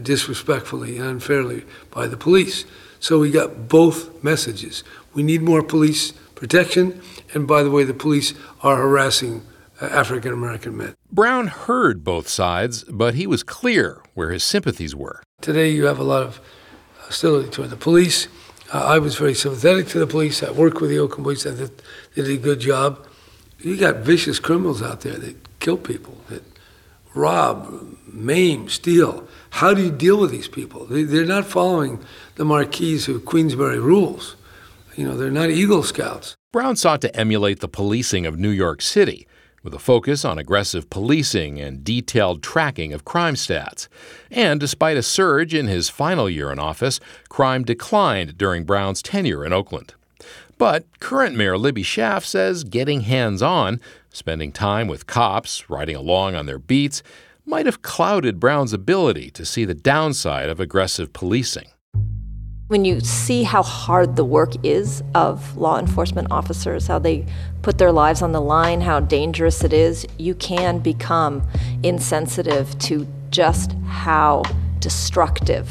disrespectfully 0.00 0.98
and 0.98 1.06
unfairly 1.06 1.64
by 1.90 2.06
the 2.06 2.16
police. 2.16 2.64
So 3.00 3.18
we 3.18 3.30
got 3.30 3.68
both 3.68 4.22
messages. 4.22 4.84
We 5.14 5.22
need 5.22 5.42
more 5.42 5.62
police 5.62 6.12
protection. 6.34 7.00
And 7.34 7.46
by 7.46 7.62
the 7.62 7.70
way, 7.70 7.84
the 7.84 7.94
police 7.94 8.34
are 8.62 8.76
harassing 8.76 9.44
uh, 9.80 9.86
African 9.86 10.32
American 10.32 10.76
men. 10.76 10.94
Brown 11.10 11.48
heard 11.48 12.04
both 12.04 12.28
sides, 12.28 12.84
but 12.84 13.14
he 13.14 13.26
was 13.26 13.42
clear 13.42 14.02
where 14.14 14.30
his 14.30 14.44
sympathies 14.44 14.94
were. 14.94 15.22
Today, 15.40 15.70
you 15.70 15.86
have 15.86 15.98
a 15.98 16.04
lot 16.04 16.22
of 16.22 16.40
hostility 17.00 17.50
toward 17.50 17.70
the 17.70 17.76
police. 17.76 18.28
I 18.72 18.98
was 18.98 19.16
very 19.16 19.34
sympathetic 19.34 19.88
to 19.88 19.98
the 19.98 20.06
police. 20.06 20.42
I 20.42 20.50
worked 20.50 20.80
with 20.80 20.90
the 20.90 20.98
Oakland 20.98 21.24
police. 21.24 21.46
I 21.46 21.50
they 21.50 21.68
did 22.14 22.28
a 22.28 22.36
good 22.38 22.60
job. 22.60 23.06
You 23.58 23.76
got 23.76 23.96
vicious 23.96 24.38
criminals 24.38 24.82
out 24.82 25.02
there 25.02 25.18
that 25.18 25.60
kill 25.60 25.76
people, 25.76 26.16
that 26.30 26.42
rob, 27.14 27.96
maim, 28.10 28.68
steal. 28.68 29.28
How 29.50 29.74
do 29.74 29.82
you 29.82 29.90
deal 29.90 30.18
with 30.18 30.30
these 30.30 30.48
people? 30.48 30.86
They, 30.86 31.02
they're 31.02 31.26
not 31.26 31.44
following 31.44 32.02
the 32.36 32.44
Marquis 32.44 33.04
of 33.08 33.24
Queensberry 33.26 33.78
rules. 33.78 34.36
You 34.96 35.06
know, 35.06 35.16
they're 35.16 35.30
not 35.30 35.50
Eagle 35.50 35.82
Scouts. 35.82 36.34
Brown 36.52 36.76
sought 36.76 37.00
to 37.02 37.14
emulate 37.16 37.60
the 37.60 37.68
policing 37.68 38.26
of 38.26 38.38
New 38.38 38.50
York 38.50 38.82
City 38.82 39.26
with 39.62 39.74
a 39.74 39.78
focus 39.78 40.24
on 40.24 40.38
aggressive 40.38 40.90
policing 40.90 41.60
and 41.60 41.84
detailed 41.84 42.42
tracking 42.42 42.92
of 42.92 43.04
crime 43.04 43.34
stats. 43.34 43.88
And 44.30 44.58
despite 44.60 44.96
a 44.96 45.02
surge 45.02 45.54
in 45.54 45.66
his 45.66 45.88
final 45.88 46.28
year 46.28 46.50
in 46.50 46.58
office, 46.58 47.00
crime 47.28 47.64
declined 47.64 48.38
during 48.38 48.64
Brown's 48.64 49.02
tenure 49.02 49.44
in 49.44 49.52
Oakland. 49.52 49.94
But 50.58 50.84
current 51.00 51.36
Mayor 51.36 51.58
Libby 51.58 51.82
Schaaf 51.82 52.24
says 52.24 52.62
getting 52.62 53.00
hands 53.00 53.42
on, 53.42 53.80
spending 54.10 54.52
time 54.52 54.86
with 54.86 55.08
cops, 55.08 55.68
riding 55.68 55.96
along 55.96 56.36
on 56.36 56.46
their 56.46 56.58
beats, 56.58 57.02
might 57.44 57.66
have 57.66 57.82
clouded 57.82 58.38
Brown's 58.38 58.72
ability 58.72 59.30
to 59.32 59.44
see 59.44 59.64
the 59.64 59.74
downside 59.74 60.48
of 60.48 60.60
aggressive 60.60 61.12
policing. 61.12 61.71
When 62.72 62.86
you 62.86 63.00
see 63.00 63.42
how 63.42 63.62
hard 63.62 64.16
the 64.16 64.24
work 64.24 64.54
is 64.64 65.02
of 65.14 65.58
law 65.58 65.78
enforcement 65.78 66.28
officers, 66.30 66.86
how 66.86 66.98
they 66.98 67.26
put 67.60 67.76
their 67.76 67.92
lives 67.92 68.22
on 68.22 68.32
the 68.32 68.40
line, 68.40 68.80
how 68.80 68.98
dangerous 68.98 69.62
it 69.62 69.74
is, 69.74 70.06
you 70.16 70.34
can 70.34 70.78
become 70.78 71.46
insensitive 71.82 72.78
to 72.78 73.06
just 73.28 73.72
how 73.86 74.44
destructive 74.78 75.70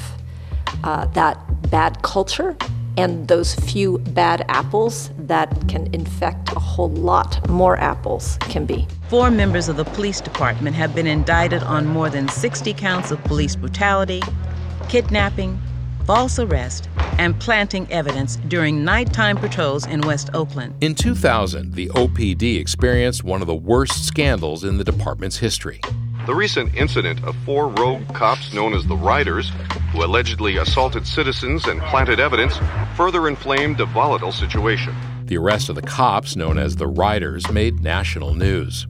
uh, 0.84 1.08
that 1.08 1.40
bad 1.72 2.04
culture 2.04 2.56
and 2.98 3.28
those 3.28 3.56
few 3.56 3.98
bad 3.98 4.46
apples 4.48 5.10
that 5.18 5.50
can 5.68 5.92
infect 5.96 6.52
a 6.56 6.60
whole 6.60 6.92
lot 6.92 7.50
more 7.50 7.78
apples 7.78 8.38
can 8.42 8.68
be. 8.68 8.88
Four 9.10 9.32
members 9.32 9.70
of 9.70 9.76
the 9.76 9.86
police 9.86 10.22
department 10.22 10.76
have 10.76 10.94
been 10.94 11.08
indicted 11.08 11.64
on 11.64 11.88
more 11.88 12.12
than 12.12 12.28
60 12.28 12.76
counts 12.76 13.10
of 13.10 13.24
police 13.24 13.56
brutality, 13.56 14.22
kidnapping, 14.88 15.60
false 16.06 16.40
arrest, 16.40 16.90
and 17.18 17.40
planting 17.40 17.92
evidence 17.92 18.38
during 18.48 18.84
nighttime 18.84 19.38
patrols 19.38 19.86
in 19.86 20.02
West 20.02 20.30
Oakland. 20.34 20.74
In 20.82 20.96
2000, 20.96 21.74
the 21.74 21.88
OPD 21.90 22.60
experienced 22.60 23.24
one 23.24 23.42
of 23.42 23.48
the 23.48 23.56
worst 23.56 24.06
scandals 24.06 24.64
in 24.64 24.78
the 24.78 24.84
department's 24.84 25.38
history. 25.38 25.80
The 26.26 26.36
recent 26.36 26.76
incident 26.76 27.24
of 27.24 27.36
four 27.46 27.68
rogue 27.68 28.08
cops 28.14 28.54
known 28.54 28.74
as 28.74 28.86
the 28.86 28.96
Riders, 28.96 29.52
who 29.92 30.04
allegedly 30.04 30.58
assaulted 30.58 31.08
citizens 31.08 31.68
and 31.68 31.82
planted 31.82 32.20
evidence, 32.20 32.60
further 32.96 33.28
inflamed 33.28 33.80
a 33.80 33.86
volatile 33.86 34.32
situation. 34.32 34.96
The 35.26 35.38
arrest 35.38 35.70
of 35.70 35.76
the 35.76 35.82
cops, 35.82 36.36
known 36.36 36.58
as 36.58 36.76
the 36.76 36.88
Riders, 36.88 37.50
made 37.52 37.82
national 37.82 38.36
news. 38.36 38.86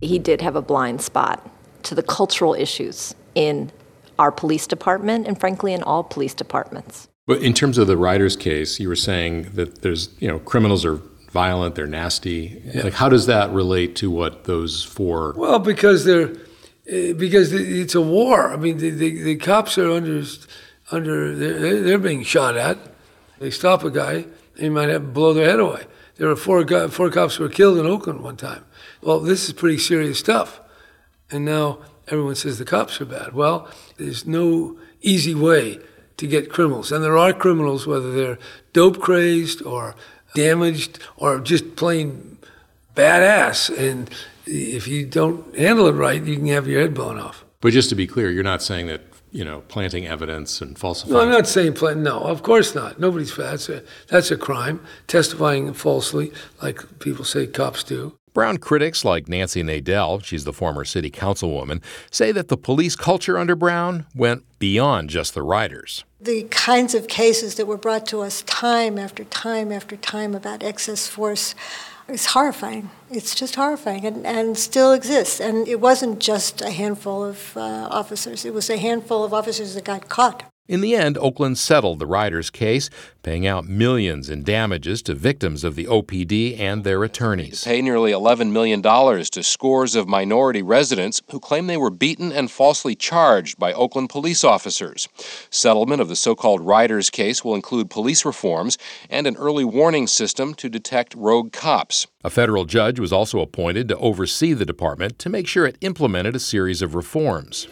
He 0.00 0.18
did 0.18 0.42
have 0.42 0.54
a 0.54 0.62
blind 0.62 1.02
spot 1.02 1.48
to 1.82 1.94
the 1.94 2.02
cultural 2.02 2.54
issues 2.54 3.14
in 3.38 3.70
our 4.18 4.32
police 4.32 4.66
department 4.66 5.26
and 5.28 5.38
frankly 5.38 5.72
in 5.72 5.82
all 5.84 6.02
police 6.02 6.34
departments. 6.34 7.08
But 7.26 7.40
in 7.40 7.54
terms 7.54 7.78
of 7.78 7.86
the 7.86 7.96
Riders 7.96 8.34
case, 8.34 8.80
you 8.80 8.88
were 8.88 8.96
saying 8.96 9.50
that 9.54 9.82
there's, 9.82 10.10
you 10.18 10.26
know, 10.26 10.40
criminals 10.40 10.84
are 10.84 11.00
violent, 11.30 11.76
they're 11.76 11.86
nasty. 11.86 12.60
Yeah. 12.64 12.82
Like 12.82 12.94
how 12.94 13.08
does 13.08 13.26
that 13.26 13.50
relate 13.52 13.94
to 13.96 14.10
what 14.10 14.44
those 14.44 14.82
four 14.82 15.34
Well, 15.36 15.60
because 15.60 16.04
they're 16.04 16.32
eh, 16.88 17.12
because 17.12 17.52
it's 17.52 17.94
a 17.94 18.00
war. 18.00 18.50
I 18.50 18.56
mean, 18.56 18.78
the, 18.78 18.90
the, 18.90 19.22
the 19.22 19.36
cops 19.36 19.78
are 19.78 19.90
under 19.90 20.22
under 20.90 21.34
they're, 21.36 21.82
they're 21.82 21.98
being 21.98 22.24
shot 22.24 22.56
at. 22.56 22.76
They 23.38 23.50
stop 23.50 23.84
a 23.84 23.90
guy, 23.90 24.24
they 24.56 24.68
might 24.68 24.88
have 24.88 25.02
to 25.02 25.08
blow 25.08 25.32
their 25.32 25.48
head 25.48 25.60
away. 25.60 25.84
There 26.16 26.26
were 26.26 26.34
four 26.34 26.66
four 26.88 27.10
cops 27.10 27.36
who 27.36 27.44
were 27.44 27.50
killed 27.50 27.78
in 27.78 27.86
Oakland 27.86 28.22
one 28.22 28.36
time. 28.36 28.64
Well, 29.00 29.20
this 29.20 29.46
is 29.46 29.52
pretty 29.52 29.78
serious 29.78 30.18
stuff. 30.18 30.60
And 31.30 31.44
now 31.44 31.78
everyone 32.10 32.34
says 32.34 32.58
the 32.58 32.64
cops 32.64 33.00
are 33.00 33.06
bad. 33.06 33.32
Well, 33.32 33.70
there's 33.96 34.26
no 34.26 34.78
easy 35.00 35.34
way 35.34 35.80
to 36.16 36.26
get 36.26 36.50
criminals. 36.50 36.92
And 36.92 37.02
there 37.02 37.16
are 37.16 37.32
criminals, 37.32 37.86
whether 37.86 38.12
they're 38.12 38.38
dope 38.72 39.00
crazed 39.00 39.62
or 39.62 39.94
damaged 40.34 40.98
or 41.16 41.40
just 41.40 41.76
plain 41.76 42.38
badass. 42.94 43.76
And 43.76 44.10
if 44.46 44.86
you 44.88 45.06
don't 45.06 45.56
handle 45.56 45.86
it 45.86 45.92
right, 45.92 46.22
you 46.22 46.36
can 46.36 46.46
have 46.48 46.66
your 46.66 46.80
head 46.80 46.94
blown 46.94 47.18
off. 47.18 47.44
But 47.60 47.72
just 47.72 47.88
to 47.90 47.94
be 47.94 48.06
clear, 48.06 48.30
you're 48.30 48.44
not 48.44 48.62
saying 48.62 48.86
that 48.88 49.02
you 49.30 49.44
know 49.44 49.60
planting 49.68 50.06
evidence 50.06 50.60
and 50.60 50.78
falsifying. 50.78 51.14
No, 51.14 51.22
I'm 51.22 51.30
not 51.30 51.46
saying 51.46 51.74
plant. 51.74 52.00
No, 52.00 52.20
of 52.20 52.42
course 52.42 52.74
not. 52.74 52.98
Nobody's 52.98 53.34
that's 53.36 53.68
a 53.68 53.82
that's 54.08 54.30
a 54.30 54.36
crime. 54.36 54.84
Testifying 55.06 55.72
falsely, 55.72 56.32
like 56.62 56.98
people 57.00 57.24
say 57.24 57.46
cops 57.46 57.82
do. 57.82 58.16
Brown 58.38 58.58
critics 58.58 59.04
like 59.04 59.28
Nancy 59.28 59.64
Nadel, 59.64 60.22
she's 60.22 60.44
the 60.44 60.52
former 60.52 60.84
city 60.84 61.10
councilwoman, 61.10 61.82
say 62.08 62.30
that 62.30 62.46
the 62.46 62.56
police 62.56 62.94
culture 62.94 63.36
under 63.36 63.56
Brown 63.56 64.06
went 64.14 64.44
beyond 64.60 65.10
just 65.10 65.34
the 65.34 65.42
riders. 65.42 66.04
The 66.20 66.44
kinds 66.44 66.94
of 66.94 67.08
cases 67.08 67.56
that 67.56 67.66
were 67.66 67.76
brought 67.76 68.06
to 68.06 68.20
us 68.20 68.42
time 68.42 68.96
after 68.96 69.24
time 69.24 69.72
after 69.72 69.96
time 69.96 70.36
about 70.36 70.62
excess 70.62 71.08
force 71.08 71.56
is 72.06 72.26
horrifying. 72.26 72.90
It's 73.10 73.34
just 73.34 73.56
horrifying 73.56 74.06
and, 74.06 74.24
and 74.24 74.56
still 74.56 74.92
exists. 74.92 75.40
And 75.40 75.66
it 75.66 75.80
wasn't 75.80 76.20
just 76.20 76.60
a 76.60 76.70
handful 76.70 77.24
of 77.24 77.56
uh, 77.56 77.88
officers, 77.90 78.44
it 78.44 78.54
was 78.54 78.70
a 78.70 78.76
handful 78.76 79.24
of 79.24 79.34
officers 79.34 79.74
that 79.74 79.82
got 79.82 80.08
caught. 80.08 80.44
In 80.68 80.82
the 80.82 80.94
end, 80.94 81.16
Oakland 81.16 81.56
settled 81.56 81.98
the 81.98 82.06
riders' 82.06 82.50
case, 82.50 82.90
paying 83.22 83.46
out 83.46 83.66
millions 83.66 84.28
in 84.28 84.42
damages 84.42 85.00
to 85.00 85.14
victims 85.14 85.64
of 85.64 85.76
the 85.76 85.86
OPD 85.86 86.60
and 86.60 86.84
their 86.84 87.02
attorneys. 87.04 87.64
Pay 87.64 87.80
nearly 87.80 88.12
$11 88.12 88.52
million 88.52 88.82
to 88.82 89.42
scores 89.42 89.94
of 89.94 90.06
minority 90.06 90.60
residents 90.60 91.22
who 91.30 91.40
claim 91.40 91.68
they 91.68 91.78
were 91.78 91.88
beaten 91.88 92.30
and 92.30 92.50
falsely 92.50 92.94
charged 92.94 93.58
by 93.58 93.72
Oakland 93.72 94.10
police 94.10 94.44
officers. 94.44 95.08
Settlement 95.48 96.02
of 96.02 96.08
the 96.08 96.16
so 96.16 96.34
called 96.34 96.60
riders' 96.60 97.08
case 97.08 97.42
will 97.42 97.54
include 97.54 97.88
police 97.88 98.26
reforms 98.26 98.76
and 99.08 99.26
an 99.26 99.38
early 99.38 99.64
warning 99.64 100.06
system 100.06 100.52
to 100.52 100.68
detect 100.68 101.14
rogue 101.14 101.50
cops. 101.50 102.06
A 102.24 102.28
federal 102.28 102.66
judge 102.66 103.00
was 103.00 103.12
also 103.12 103.40
appointed 103.40 103.88
to 103.88 103.96
oversee 103.96 104.52
the 104.52 104.66
department 104.66 105.18
to 105.20 105.30
make 105.30 105.46
sure 105.46 105.64
it 105.64 105.78
implemented 105.80 106.36
a 106.36 106.40
series 106.40 106.82
of 106.82 106.94
reforms. 106.94 107.66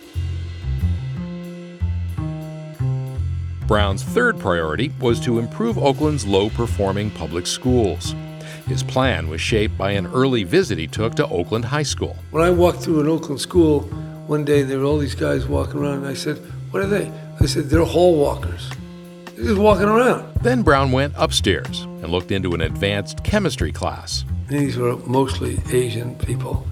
Brown's 3.67 4.05
third 4.05 4.39
priority 4.39 4.93
was 5.01 5.19
to 5.21 5.41
improve 5.41 5.77
Oakland's 5.77 6.25
low 6.25 6.51
performing 6.51 7.11
public 7.11 7.49
schools. 7.49 8.15
His 8.69 8.85
plan 8.85 9.29
was 9.29 9.41
shaped 9.41 9.77
by 9.77 9.91
an 9.91 10.07
early 10.07 10.45
visit 10.45 10.79
he 10.79 10.87
took 10.87 11.17
to 11.17 11.27
Oakland 11.27 11.65
High 11.65 11.83
School. 11.83 12.17
When 12.31 12.45
I 12.45 12.51
walked 12.51 12.81
through 12.81 13.01
an 13.01 13.09
Oakland 13.09 13.41
school 13.41 13.81
one 14.29 14.45
day, 14.45 14.63
there 14.63 14.79
were 14.79 14.85
all 14.85 14.99
these 14.99 15.17
guys 15.17 15.47
walking 15.47 15.81
around, 15.81 15.99
and 15.99 16.07
I 16.07 16.15
said, 16.15 16.37
What 16.71 16.85
are 16.85 16.87
they? 16.87 17.11
I 17.41 17.47
said, 17.47 17.65
They're 17.65 17.85
hall 17.85 18.17
walkers. 18.17 18.71
They're 19.35 19.47
just 19.47 19.61
walking 19.61 19.87
around. 19.87 20.33
Then 20.43 20.63
Brown 20.63 20.93
went 20.93 21.15
upstairs 21.17 21.83
and 21.83 22.11
looked 22.11 22.31
into 22.31 22.55
an 22.55 22.61
advanced 22.61 23.25
chemistry 23.25 23.73
class. 23.73 24.25
These 24.49 24.77
were 24.77 24.97
mostly 24.99 25.59
Asian 25.73 26.15
people, 26.19 26.65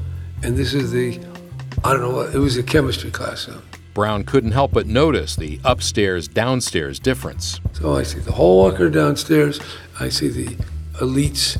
and 0.44 0.56
this 0.56 0.74
is 0.74 0.92
the, 0.92 1.18
I 1.82 1.92
don't 1.92 2.02
know 2.02 2.10
what, 2.10 2.34
it 2.34 2.38
was 2.38 2.56
a 2.56 2.62
chemistry 2.62 3.10
class. 3.10 3.40
So. 3.40 3.60
Brown 3.94 4.24
couldn't 4.24 4.52
help 4.52 4.72
but 4.72 4.86
notice 4.86 5.36
the 5.36 5.60
upstairs 5.64 6.28
downstairs 6.28 6.98
difference. 6.98 7.60
So 7.72 7.94
I 7.94 8.02
see 8.02 8.18
the 8.18 8.32
hall 8.32 8.58
walker 8.58 8.90
downstairs, 8.90 9.60
I 9.98 10.08
see 10.08 10.28
the 10.28 10.56
elites 11.00 11.56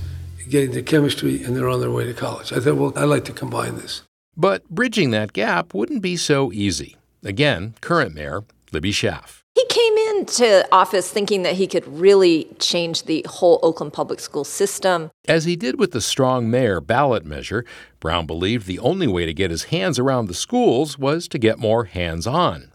getting 0.48 0.72
their 0.72 0.82
chemistry, 0.82 1.42
and 1.42 1.56
they're 1.56 1.68
on 1.68 1.80
their 1.80 1.90
way 1.90 2.04
to 2.04 2.12
college. 2.12 2.52
I 2.52 2.60
thought, 2.60 2.76
well, 2.76 2.92
I'd 2.96 3.04
like 3.04 3.24
to 3.26 3.32
combine 3.32 3.76
this. 3.76 4.02
But 4.36 4.68
bridging 4.68 5.10
that 5.10 5.32
gap 5.32 5.74
wouldn't 5.74 6.02
be 6.02 6.16
so 6.16 6.52
easy. 6.52 6.96
Again, 7.22 7.74
current 7.80 8.14
mayor 8.14 8.42
Libby 8.72 8.92
Schaaf. 8.92 9.42
He 9.54 9.64
came 9.66 9.96
into 10.24 10.66
office 10.72 11.10
thinking 11.10 11.42
that 11.42 11.54
he 11.54 11.66
could 11.66 11.87
really 11.87 12.48
change 12.58 13.02
the 13.02 13.24
whole 13.28 13.58
Oakland 13.62 13.92
public 13.92 14.20
school 14.20 14.44
system. 14.44 15.10
As 15.28 15.44
he 15.44 15.54
did 15.54 15.78
with 15.78 15.92
the 15.92 16.00
strong 16.00 16.50
mayor 16.50 16.80
ballot 16.80 17.26
measure, 17.26 17.66
Brown 18.00 18.26
believed 18.26 18.66
the 18.66 18.78
only 18.78 19.06
way 19.06 19.26
to 19.26 19.34
get 19.34 19.50
his 19.50 19.64
hands 19.64 19.98
around 19.98 20.28
the 20.28 20.34
schools 20.34 20.98
was 20.98 21.28
to 21.28 21.38
get 21.38 21.58
more 21.58 21.84
hands 21.84 22.26
on. 22.26 22.72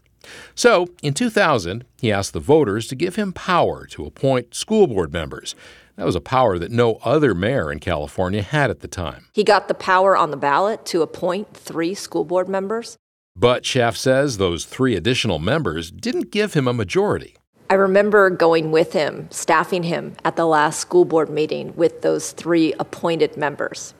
So, 0.54 0.86
in 1.02 1.12
2000, 1.12 1.84
he 2.00 2.12
asked 2.12 2.34
the 2.34 2.40
voters 2.40 2.86
to 2.86 2.94
give 2.94 3.16
him 3.16 3.32
power 3.32 3.84
to 3.86 4.06
appoint 4.06 4.54
school 4.54 4.86
board 4.86 5.12
members. 5.12 5.56
That 5.96 6.06
was 6.06 6.14
a 6.14 6.20
power 6.20 6.56
that 6.56 6.70
no 6.70 7.00
other 7.02 7.34
mayor 7.34 7.72
in 7.72 7.80
California 7.80 8.42
had 8.42 8.70
at 8.70 8.78
the 8.78 8.86
time. 8.86 9.26
He 9.32 9.42
got 9.42 9.66
the 9.66 9.74
power 9.74 10.16
on 10.16 10.30
the 10.30 10.36
ballot 10.36 10.86
to 10.86 11.02
appoint 11.02 11.52
three 11.54 11.94
school 11.94 12.24
board 12.24 12.48
members. 12.48 12.96
But 13.34 13.64
Schaaf 13.64 13.96
says 13.96 14.36
those 14.36 14.66
three 14.66 14.94
additional 14.94 15.40
members 15.40 15.90
didn't 15.90 16.30
give 16.30 16.54
him 16.54 16.68
a 16.68 16.72
majority. 16.72 17.34
I 17.70 17.74
remember 17.74 18.30
going 18.30 18.72
with 18.72 18.94
him, 18.94 19.28
staffing 19.30 19.84
him 19.84 20.16
at 20.24 20.34
the 20.34 20.44
last 20.44 20.80
school 20.80 21.04
board 21.04 21.30
meeting 21.30 21.72
with 21.76 22.02
those 22.02 22.32
three 22.32 22.72
appointed 22.80 23.36
members. 23.36 23.94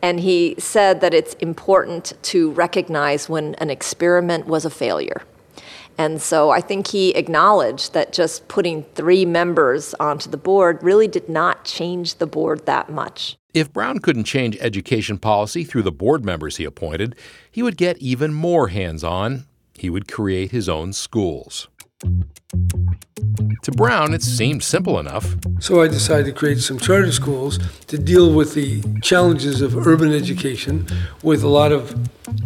And 0.00 0.20
he 0.20 0.54
said 0.58 1.00
that 1.00 1.12
it's 1.12 1.34
important 1.34 2.12
to 2.22 2.52
recognize 2.52 3.28
when 3.28 3.56
an 3.56 3.68
experiment 3.68 4.46
was 4.46 4.64
a 4.64 4.70
failure. 4.70 5.22
And 5.98 6.22
so 6.22 6.50
I 6.50 6.60
think 6.60 6.86
he 6.86 7.16
acknowledged 7.16 7.94
that 7.94 8.12
just 8.12 8.46
putting 8.46 8.84
three 8.94 9.24
members 9.24 9.92
onto 9.98 10.30
the 10.30 10.36
board 10.36 10.80
really 10.80 11.08
did 11.08 11.28
not 11.28 11.64
change 11.64 12.18
the 12.18 12.28
board 12.28 12.64
that 12.66 12.90
much. 12.90 13.36
If 13.52 13.72
Brown 13.72 13.98
couldn't 13.98 14.24
change 14.24 14.56
education 14.60 15.18
policy 15.18 15.64
through 15.64 15.82
the 15.82 15.90
board 15.90 16.24
members 16.24 16.58
he 16.58 16.64
appointed, 16.64 17.16
he 17.50 17.64
would 17.64 17.76
get 17.76 17.98
even 17.98 18.32
more 18.32 18.68
hands 18.68 19.02
on. 19.02 19.46
He 19.76 19.90
would 19.90 20.06
create 20.06 20.52
his 20.52 20.68
own 20.68 20.92
schools. 20.92 21.66
To 23.62 23.72
Brown, 23.72 24.14
it 24.14 24.22
seemed 24.22 24.62
simple 24.62 25.00
enough. 25.00 25.34
So 25.58 25.82
I 25.82 25.88
decided 25.88 26.26
to 26.26 26.32
create 26.32 26.58
some 26.60 26.78
charter 26.78 27.10
schools 27.10 27.58
to 27.88 27.98
deal 27.98 28.32
with 28.32 28.54
the 28.54 28.80
challenges 29.02 29.60
of 29.60 29.86
urban 29.86 30.12
education 30.12 30.86
with 31.24 31.42
a 31.42 31.48
lot 31.48 31.72
of 31.72 31.92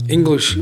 English 0.09 0.57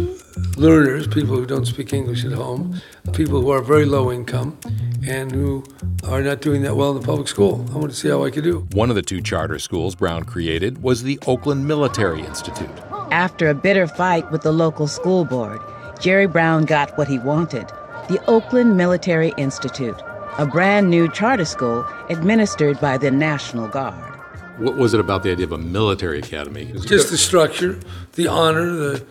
learners, 0.56 1.06
people 1.06 1.36
who 1.36 1.46
don't 1.46 1.66
speak 1.66 1.92
English 1.92 2.24
at 2.24 2.32
home, 2.32 2.80
people 3.12 3.40
who 3.40 3.50
are 3.50 3.62
very 3.62 3.84
low 3.84 4.10
income, 4.10 4.58
and 5.06 5.30
who 5.30 5.62
are 6.08 6.22
not 6.22 6.40
doing 6.40 6.62
that 6.62 6.76
well 6.76 6.90
in 6.90 7.00
the 7.00 7.06
public 7.06 7.28
school. 7.28 7.64
I 7.70 7.74
want 7.76 7.90
to 7.90 7.96
see 7.96 8.08
how 8.08 8.24
I 8.24 8.30
could 8.30 8.44
do. 8.44 8.66
One 8.72 8.90
of 8.90 8.96
the 8.96 9.02
two 9.02 9.20
charter 9.20 9.60
schools 9.60 9.94
Brown 9.94 10.24
created 10.24 10.82
was 10.82 11.04
the 11.04 11.20
Oakland 11.26 11.68
Military 11.68 12.22
Institute. 12.22 12.68
After 13.12 13.48
a 13.48 13.54
bitter 13.54 13.86
fight 13.86 14.28
with 14.32 14.42
the 14.42 14.52
local 14.52 14.88
school 14.88 15.24
board, 15.24 15.60
Jerry 16.00 16.26
Brown 16.26 16.64
got 16.64 16.98
what 16.98 17.06
he 17.06 17.20
wanted 17.20 17.70
the 18.08 18.24
Oakland 18.26 18.76
Military 18.76 19.34
Institute, 19.36 20.00
a 20.38 20.46
brand 20.46 20.88
new 20.88 21.10
charter 21.10 21.44
school 21.44 21.86
administered 22.08 22.80
by 22.80 22.96
the 22.96 23.10
National 23.10 23.68
Guard. 23.68 24.14
What 24.56 24.76
was 24.76 24.94
it 24.94 25.00
about 25.00 25.22
the 25.22 25.30
idea 25.30 25.44
of 25.44 25.52
a 25.52 25.58
military 25.58 26.18
academy? 26.18 26.72
Just 26.86 27.10
the 27.10 27.18
structure, 27.18 27.78
the 28.14 28.26
honor, 28.26 28.70
the, 28.70 29.06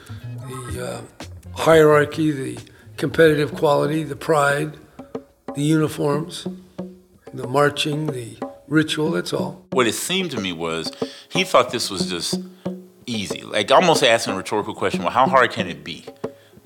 the 0.72 0.88
uh, 0.88 1.02
hierarchy, 1.56 2.32
the 2.32 2.60
competitive 2.98 3.54
quality, 3.54 4.04
the 4.04 4.16
pride, 4.16 4.78
the 5.54 5.62
uniforms, 5.62 6.48
the 7.34 7.48
marching, 7.48 8.08
the 8.08 8.38
ritual, 8.68 9.12
that's 9.12 9.32
all. 9.32 9.64
What 9.72 9.86
it 9.86 9.94
seemed 9.94 10.32
to 10.32 10.42
me 10.42 10.54
was 10.54 10.92
he 11.30 11.44
thought 11.44 11.72
this 11.72 11.92
was 11.92 12.10
just 12.10 12.42
easy. 13.06 13.44
Like 13.44 13.72
almost 13.72 14.04
asking 14.04 14.34
a 14.34 14.38
rhetorical 14.38 14.74
question, 14.74 15.04
well, 15.04 15.12
how 15.12 15.28
hard 15.28 15.52
can 15.52 15.68
it 15.68 15.84
be? 15.84 16.06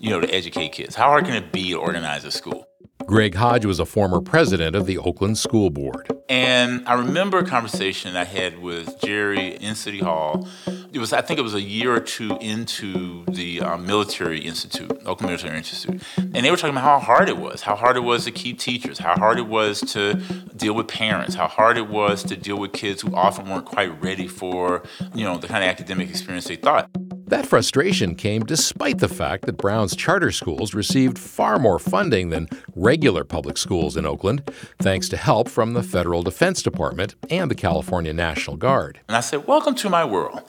You 0.02 0.10
know, 0.10 0.20
to 0.20 0.34
educate 0.34 0.72
kids? 0.72 0.96
How 0.96 1.10
hard 1.10 1.26
can 1.26 1.36
it 1.36 1.52
be 1.52 1.70
to 1.70 1.76
organize 1.76 2.26
a 2.26 2.32
school? 2.32 2.66
Greg 3.06 3.36
Hodge 3.36 3.66
was 3.66 3.80
a 3.80 3.86
former 3.86 4.20
president 4.20 4.76
of 4.76 4.86
the 4.86 4.98
Oakland 4.98 5.38
School 5.38 5.70
Board. 5.70 6.12
And 6.28 6.88
I 6.88 6.94
remember 6.94 7.40
a 7.40 7.46
conversation 7.46 8.16
I 8.16 8.24
had 8.24 8.60
with 8.60 9.00
Jerry 9.02 9.56
in 9.56 9.76
City 9.76 10.00
Hall. 10.00 10.48
It 10.92 10.98
was, 10.98 11.14
I 11.14 11.22
think 11.22 11.40
it 11.40 11.44
was 11.44 11.54
a 11.54 11.62
year 11.62 11.94
or 11.94 12.00
two 12.00 12.38
into 12.42 13.26
the 13.26 13.62
um, 13.62 13.86
Military 13.86 14.40
Institute, 14.40 14.92
Oakland 15.06 15.32
Military 15.32 15.58
Institute. 15.58 16.02
And 16.18 16.36
they 16.36 16.50
were 16.50 16.58
talking 16.58 16.76
about 16.76 16.84
how 16.84 17.00
hard 17.00 17.30
it 17.30 17.38
was, 17.38 17.62
how 17.62 17.76
hard 17.76 17.96
it 17.96 18.02
was 18.02 18.26
to 18.26 18.32
keep 18.32 18.60
teachers, 18.60 18.98
how 18.98 19.16
hard 19.16 19.38
it 19.38 19.48
was 19.48 19.82
to 19.92 20.16
deal 20.56 20.74
with 20.74 20.88
parents, 20.88 21.36
how 21.36 21.48
hard 21.48 21.78
it 21.78 21.90
was 21.90 22.24
to 22.24 22.36
deal 22.36 22.58
with 22.58 22.74
kids 22.74 23.02
who 23.02 23.16
often 23.16 23.50
weren't 23.50 23.66
quite 23.66 24.02
ready 24.02 24.28
for, 24.28 24.84
you 25.14 25.24
know, 25.24 25.38
the 25.38 25.48
kind 25.48 25.64
of 25.64 25.70
academic 25.70 26.10
experience 26.10 26.46
they 26.46 26.56
thought. 26.56 26.90
That 27.32 27.46
frustration 27.46 28.16
came 28.16 28.44
despite 28.44 28.98
the 28.98 29.08
fact 29.08 29.46
that 29.46 29.56
Brown's 29.56 29.96
charter 29.96 30.34
schools 30.34 30.74
received 30.74 31.18
far 31.18 31.60
more 31.60 31.80
funding 31.80 32.28
than 32.28 32.50
regular 32.76 33.24
public 33.24 33.58
schools 33.58 33.96
in 33.96 34.06
Oakland, 34.06 34.52
thanks 34.80 35.08
to 35.08 35.16
help 35.16 35.48
from 35.48 35.72
the 35.72 35.82
Federal 35.82 36.24
Defense 36.24 36.62
Department 36.62 37.16
and 37.30 37.50
the 37.50 37.56
California 37.56 38.12
National 38.12 38.58
Guard. 38.58 39.00
And 39.08 39.16
I 39.16 39.22
said, 39.22 39.48
Welcome 39.48 39.76
to 39.76 39.90
my 39.90 40.04
world. 40.04 40.42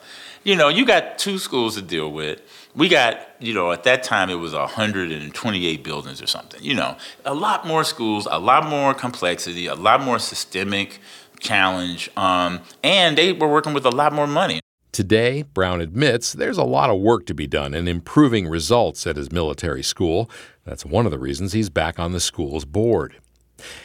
You 0.42 0.56
know, 0.56 0.66
you 0.66 0.84
got 0.84 1.18
two 1.18 1.38
schools 1.38 1.76
to 1.76 1.82
deal 1.82 2.10
with. 2.10 2.42
We 2.74 2.88
got, 2.88 3.28
you 3.38 3.54
know, 3.54 3.70
at 3.70 3.84
that 3.84 4.02
time 4.02 4.28
it 4.28 4.40
was 4.40 4.52
128 4.52 5.84
buildings 5.84 6.20
or 6.20 6.26
something. 6.26 6.60
You 6.64 6.74
know, 6.74 6.96
a 7.24 7.32
lot 7.32 7.64
more 7.64 7.84
schools, 7.84 8.26
a 8.28 8.40
lot 8.40 8.66
more 8.66 8.92
complexity, 8.92 9.68
a 9.68 9.76
lot 9.76 10.02
more 10.02 10.18
systemic 10.18 10.98
challenge, 11.38 12.10
um, 12.16 12.60
and 12.82 13.16
they 13.16 13.32
were 13.32 13.46
working 13.46 13.72
with 13.72 13.86
a 13.86 13.90
lot 13.92 14.12
more 14.12 14.26
money. 14.26 14.62
Today, 14.92 15.40
Brown 15.40 15.80
admits 15.80 16.34
there's 16.34 16.58
a 16.58 16.64
lot 16.64 16.90
of 16.90 17.00
work 17.00 17.24
to 17.24 17.34
be 17.34 17.46
done 17.46 17.72
in 17.72 17.88
improving 17.88 18.46
results 18.46 19.06
at 19.06 19.16
his 19.16 19.32
military 19.32 19.82
school. 19.82 20.30
That's 20.66 20.84
one 20.84 21.06
of 21.06 21.10
the 21.10 21.18
reasons 21.18 21.54
he's 21.54 21.70
back 21.70 21.98
on 21.98 22.12
the 22.12 22.20
school's 22.20 22.66
board. 22.66 23.16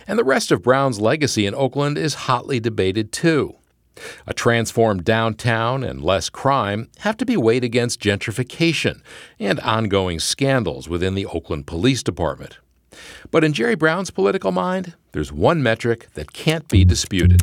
And 0.05 0.19
the 0.19 0.25
rest 0.25 0.51
of 0.51 0.63
Brown's 0.63 0.99
legacy 0.99 1.45
in 1.45 1.55
Oakland 1.55 1.97
is 1.97 2.25
hotly 2.25 2.59
debated 2.59 3.13
too. 3.13 3.55
A 4.27 4.33
transformed 4.33 5.05
downtown 5.05 5.81
and 5.81 6.03
less 6.03 6.29
crime 6.29 6.89
have 6.99 7.15
to 7.17 7.25
be 7.25 7.37
weighed 7.37 7.63
against 7.63 8.01
gentrification 8.01 9.01
and 9.39 9.61
ongoing 9.61 10.19
scandals 10.19 10.89
within 10.89 11.15
the 11.15 11.25
Oakland 11.25 11.67
Police 11.67 12.03
Department. 12.03 12.57
But 13.31 13.45
in 13.45 13.53
Jerry 13.53 13.75
Brown's 13.75 14.11
political 14.11 14.51
mind, 14.51 14.93
there's 15.11 15.31
one 15.31 15.63
metric 15.63 16.07
that 16.13 16.33
can't 16.33 16.67
be 16.67 16.85
disputed. 16.85 17.41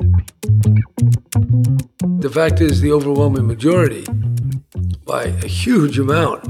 The 2.21 2.31
fact 2.33 2.61
is, 2.61 2.81
the 2.81 2.93
overwhelming 2.93 3.47
majority, 3.47 4.07
by 5.05 5.25
a 5.25 5.47
huge 5.47 5.99
amount, 5.99 6.47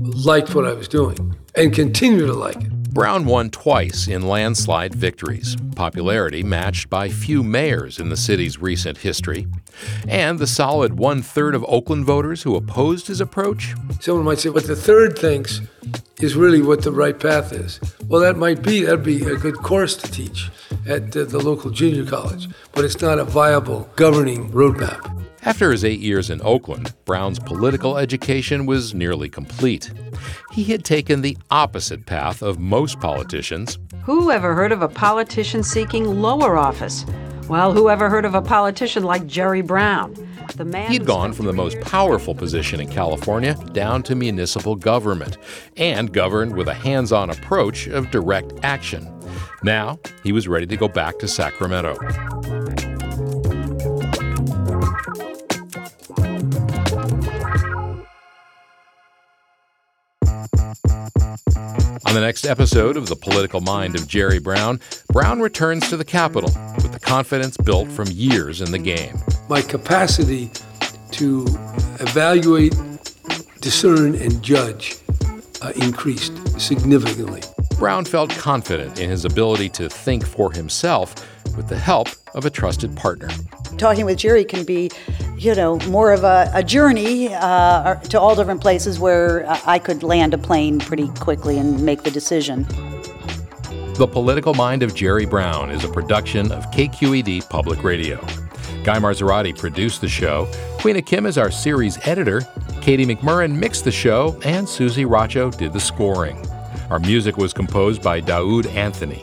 liked 0.00 0.54
what 0.54 0.66
I 0.66 0.72
was 0.72 0.88
doing 0.88 1.34
and 1.54 1.72
continue 1.72 2.26
to 2.26 2.32
like 2.32 2.56
it. 2.56 2.72
Brown 2.92 3.26
won 3.26 3.50
twice 3.50 4.08
in 4.08 4.26
landslide 4.26 4.94
victories, 4.94 5.56
popularity 5.74 6.42
matched 6.42 6.88
by 6.88 7.10
few 7.10 7.42
mayors 7.42 7.98
in 7.98 8.08
the 8.08 8.16
city's 8.16 8.58
recent 8.58 8.98
history, 8.98 9.46
and 10.08 10.38
the 10.38 10.46
solid 10.46 10.98
one 10.98 11.20
third 11.20 11.54
of 11.54 11.64
Oakland 11.68 12.06
voters 12.06 12.42
who 12.42 12.56
opposed 12.56 13.06
his 13.06 13.20
approach. 13.20 13.74
Someone 14.00 14.24
might 14.24 14.38
say, 14.38 14.48
what 14.48 14.66
the 14.66 14.76
third 14.76 15.18
thinks 15.18 15.60
is 16.20 16.36
really 16.36 16.62
what 16.62 16.82
the 16.82 16.92
right 16.92 17.18
path 17.18 17.52
is. 17.52 17.80
Well, 18.06 18.22
that 18.22 18.38
might 18.38 18.62
be, 18.62 18.84
that'd 18.84 19.02
be 19.04 19.24
a 19.24 19.36
good 19.36 19.56
course 19.56 19.94
to 19.96 20.10
teach 20.10 20.48
at 20.86 21.12
the, 21.12 21.24
the 21.24 21.38
local 21.38 21.70
junior 21.70 22.04
college, 22.04 22.48
but 22.72 22.84
it's 22.84 23.00
not 23.00 23.18
a 23.18 23.24
viable 23.24 23.88
governing 23.96 24.50
roadmap. 24.50 25.12
After 25.42 25.70
his 25.70 25.84
eight 25.84 26.00
years 26.00 26.28
in 26.28 26.40
Oakland, 26.42 26.92
Brown's 27.04 27.38
political 27.38 27.98
education 27.98 28.66
was 28.66 28.94
nearly 28.94 29.28
complete. 29.28 29.92
He 30.52 30.64
had 30.64 30.84
taken 30.84 31.22
the 31.22 31.38
opposite 31.52 32.04
path 32.04 32.42
of 32.42 32.58
most 32.58 32.98
politicians. 32.98 33.78
Who 34.02 34.32
ever 34.32 34.54
heard 34.54 34.72
of 34.72 34.82
a 34.82 34.88
politician 34.88 35.62
seeking 35.62 36.04
lower 36.20 36.56
office? 36.56 37.06
Well, 37.48 37.72
who 37.72 37.88
ever 37.90 38.10
heard 38.10 38.24
of 38.24 38.34
a 38.34 38.42
politician 38.42 39.04
like 39.04 39.28
Jerry 39.28 39.62
Brown? 39.62 40.14
The 40.56 40.64
man 40.64 40.90
He'd 40.90 41.06
gone 41.06 41.32
from 41.32 41.46
the 41.46 41.52
most 41.52 41.80
powerful 41.80 42.34
position 42.34 42.80
in 42.80 42.88
California 42.88 43.54
down 43.72 44.02
to 44.04 44.16
municipal 44.16 44.74
government 44.74 45.38
and 45.76 46.12
governed 46.12 46.56
with 46.56 46.66
a 46.66 46.74
hands 46.74 47.12
on 47.12 47.30
approach 47.30 47.86
of 47.86 48.10
direct 48.10 48.52
action. 48.64 49.15
Now, 49.66 49.98
he 50.22 50.30
was 50.30 50.46
ready 50.46 50.64
to 50.66 50.76
go 50.76 50.86
back 50.86 51.18
to 51.18 51.26
Sacramento. 51.26 51.96
On 62.06 62.14
the 62.14 62.20
next 62.20 62.46
episode 62.46 62.96
of 62.96 63.08
The 63.08 63.16
Political 63.20 63.62
Mind 63.62 63.96
of 63.96 64.06
Jerry 64.06 64.38
Brown, 64.38 64.78
Brown 65.12 65.40
returns 65.40 65.88
to 65.88 65.96
the 65.96 66.04
Capitol 66.04 66.52
with 66.76 66.92
the 66.92 67.00
confidence 67.00 67.56
built 67.56 67.88
from 67.88 68.06
years 68.12 68.60
in 68.60 68.70
the 68.70 68.78
game. 68.78 69.18
My 69.48 69.62
capacity 69.62 70.52
to 71.10 71.44
evaluate, 71.98 72.76
discern, 73.60 74.14
and 74.14 74.40
judge 74.44 74.94
uh, 75.60 75.72
increased 75.74 76.60
significantly. 76.60 77.42
Brown 77.78 78.06
felt 78.06 78.30
confident 78.30 78.98
in 78.98 79.10
his 79.10 79.26
ability 79.26 79.68
to 79.70 79.88
think 79.88 80.26
for 80.26 80.50
himself 80.50 81.14
with 81.56 81.68
the 81.68 81.78
help 81.78 82.08
of 82.34 82.46
a 82.46 82.50
trusted 82.50 82.96
partner. 82.96 83.28
Talking 83.76 84.06
with 84.06 84.16
Jerry 84.16 84.44
can 84.44 84.64
be, 84.64 84.90
you 85.36 85.54
know, 85.54 85.78
more 85.80 86.12
of 86.12 86.24
a, 86.24 86.50
a 86.54 86.62
journey 86.62 87.34
uh, 87.34 87.96
to 87.96 88.18
all 88.18 88.34
different 88.34 88.62
places 88.62 88.98
where 88.98 89.44
I 89.66 89.78
could 89.78 90.02
land 90.02 90.32
a 90.32 90.38
plane 90.38 90.78
pretty 90.78 91.08
quickly 91.20 91.58
and 91.58 91.84
make 91.84 92.02
the 92.02 92.10
decision. 92.10 92.66
The 93.94 94.08
Political 94.10 94.54
Mind 94.54 94.82
of 94.82 94.94
Jerry 94.94 95.26
Brown 95.26 95.70
is 95.70 95.84
a 95.84 95.88
production 95.88 96.52
of 96.52 96.70
KQED 96.70 97.48
Public 97.50 97.82
Radio. 97.82 98.16
Guy 98.84 98.98
Marzorati 98.98 99.56
produced 99.56 100.00
the 100.00 100.08
show. 100.08 100.46
Queena 100.78 101.04
Kim 101.04 101.26
is 101.26 101.36
our 101.36 101.50
series 101.50 101.98
editor. 102.06 102.46
Katie 102.80 103.04
McMurran 103.04 103.54
mixed 103.54 103.84
the 103.84 103.90
show, 103.90 104.38
and 104.44 104.68
Susie 104.68 105.04
Racho 105.04 105.50
did 105.56 105.72
the 105.72 105.80
scoring. 105.80 106.45
Our 106.90 106.98
music 107.00 107.36
was 107.36 107.52
composed 107.52 108.02
by 108.02 108.20
Daoud 108.20 108.66
Anthony. 108.74 109.22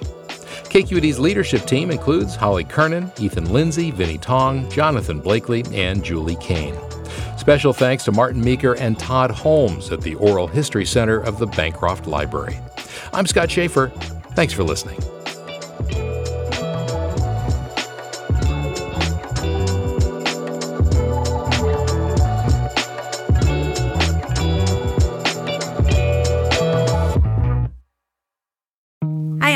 KQED's 0.74 1.20
leadership 1.20 1.66
team 1.66 1.92
includes 1.92 2.36
Holly 2.36 2.64
Kernan, 2.64 3.12
Ethan 3.20 3.54
Lindsay, 3.54 3.92
Vinnie 3.92 4.18
Tong, 4.18 4.70
Jonathan 4.70 5.22
Blakley, 5.22 5.72
and 5.74 6.04
Julie 6.04 6.38
Caine. 6.38 6.76
Special 7.38 7.74
thanks 7.74 8.04
to 8.06 8.12
Martin 8.12 8.44
Meeker 8.44 8.76
and 8.78 8.98
Todd 8.98 9.30
Holmes 9.30 9.92
at 9.92 10.02
the 10.02 10.16
Oral 10.16 10.48
History 10.48 10.86
Center 10.86 11.20
of 11.20 11.38
the 11.38 11.48
Bancroft 11.48 12.08
Library. 12.08 12.58
I'm 13.14 13.28
Scott 13.28 13.52
Shafer. 13.52 13.90
Thanks 14.36 14.54
for 14.54 14.64
listening. 14.64 15.00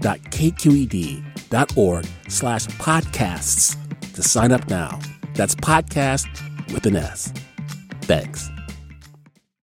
donate.kqed.org 0.00 2.06
slash 2.28 2.66
podcasts 2.66 4.12
to 4.14 4.22
sign 4.22 4.52
up 4.52 4.68
now. 4.68 4.98
That's 5.34 5.54
podcast 5.54 6.28
with 6.72 6.86
an 6.86 6.96
S. 6.96 7.32
Thanks. 8.02 8.50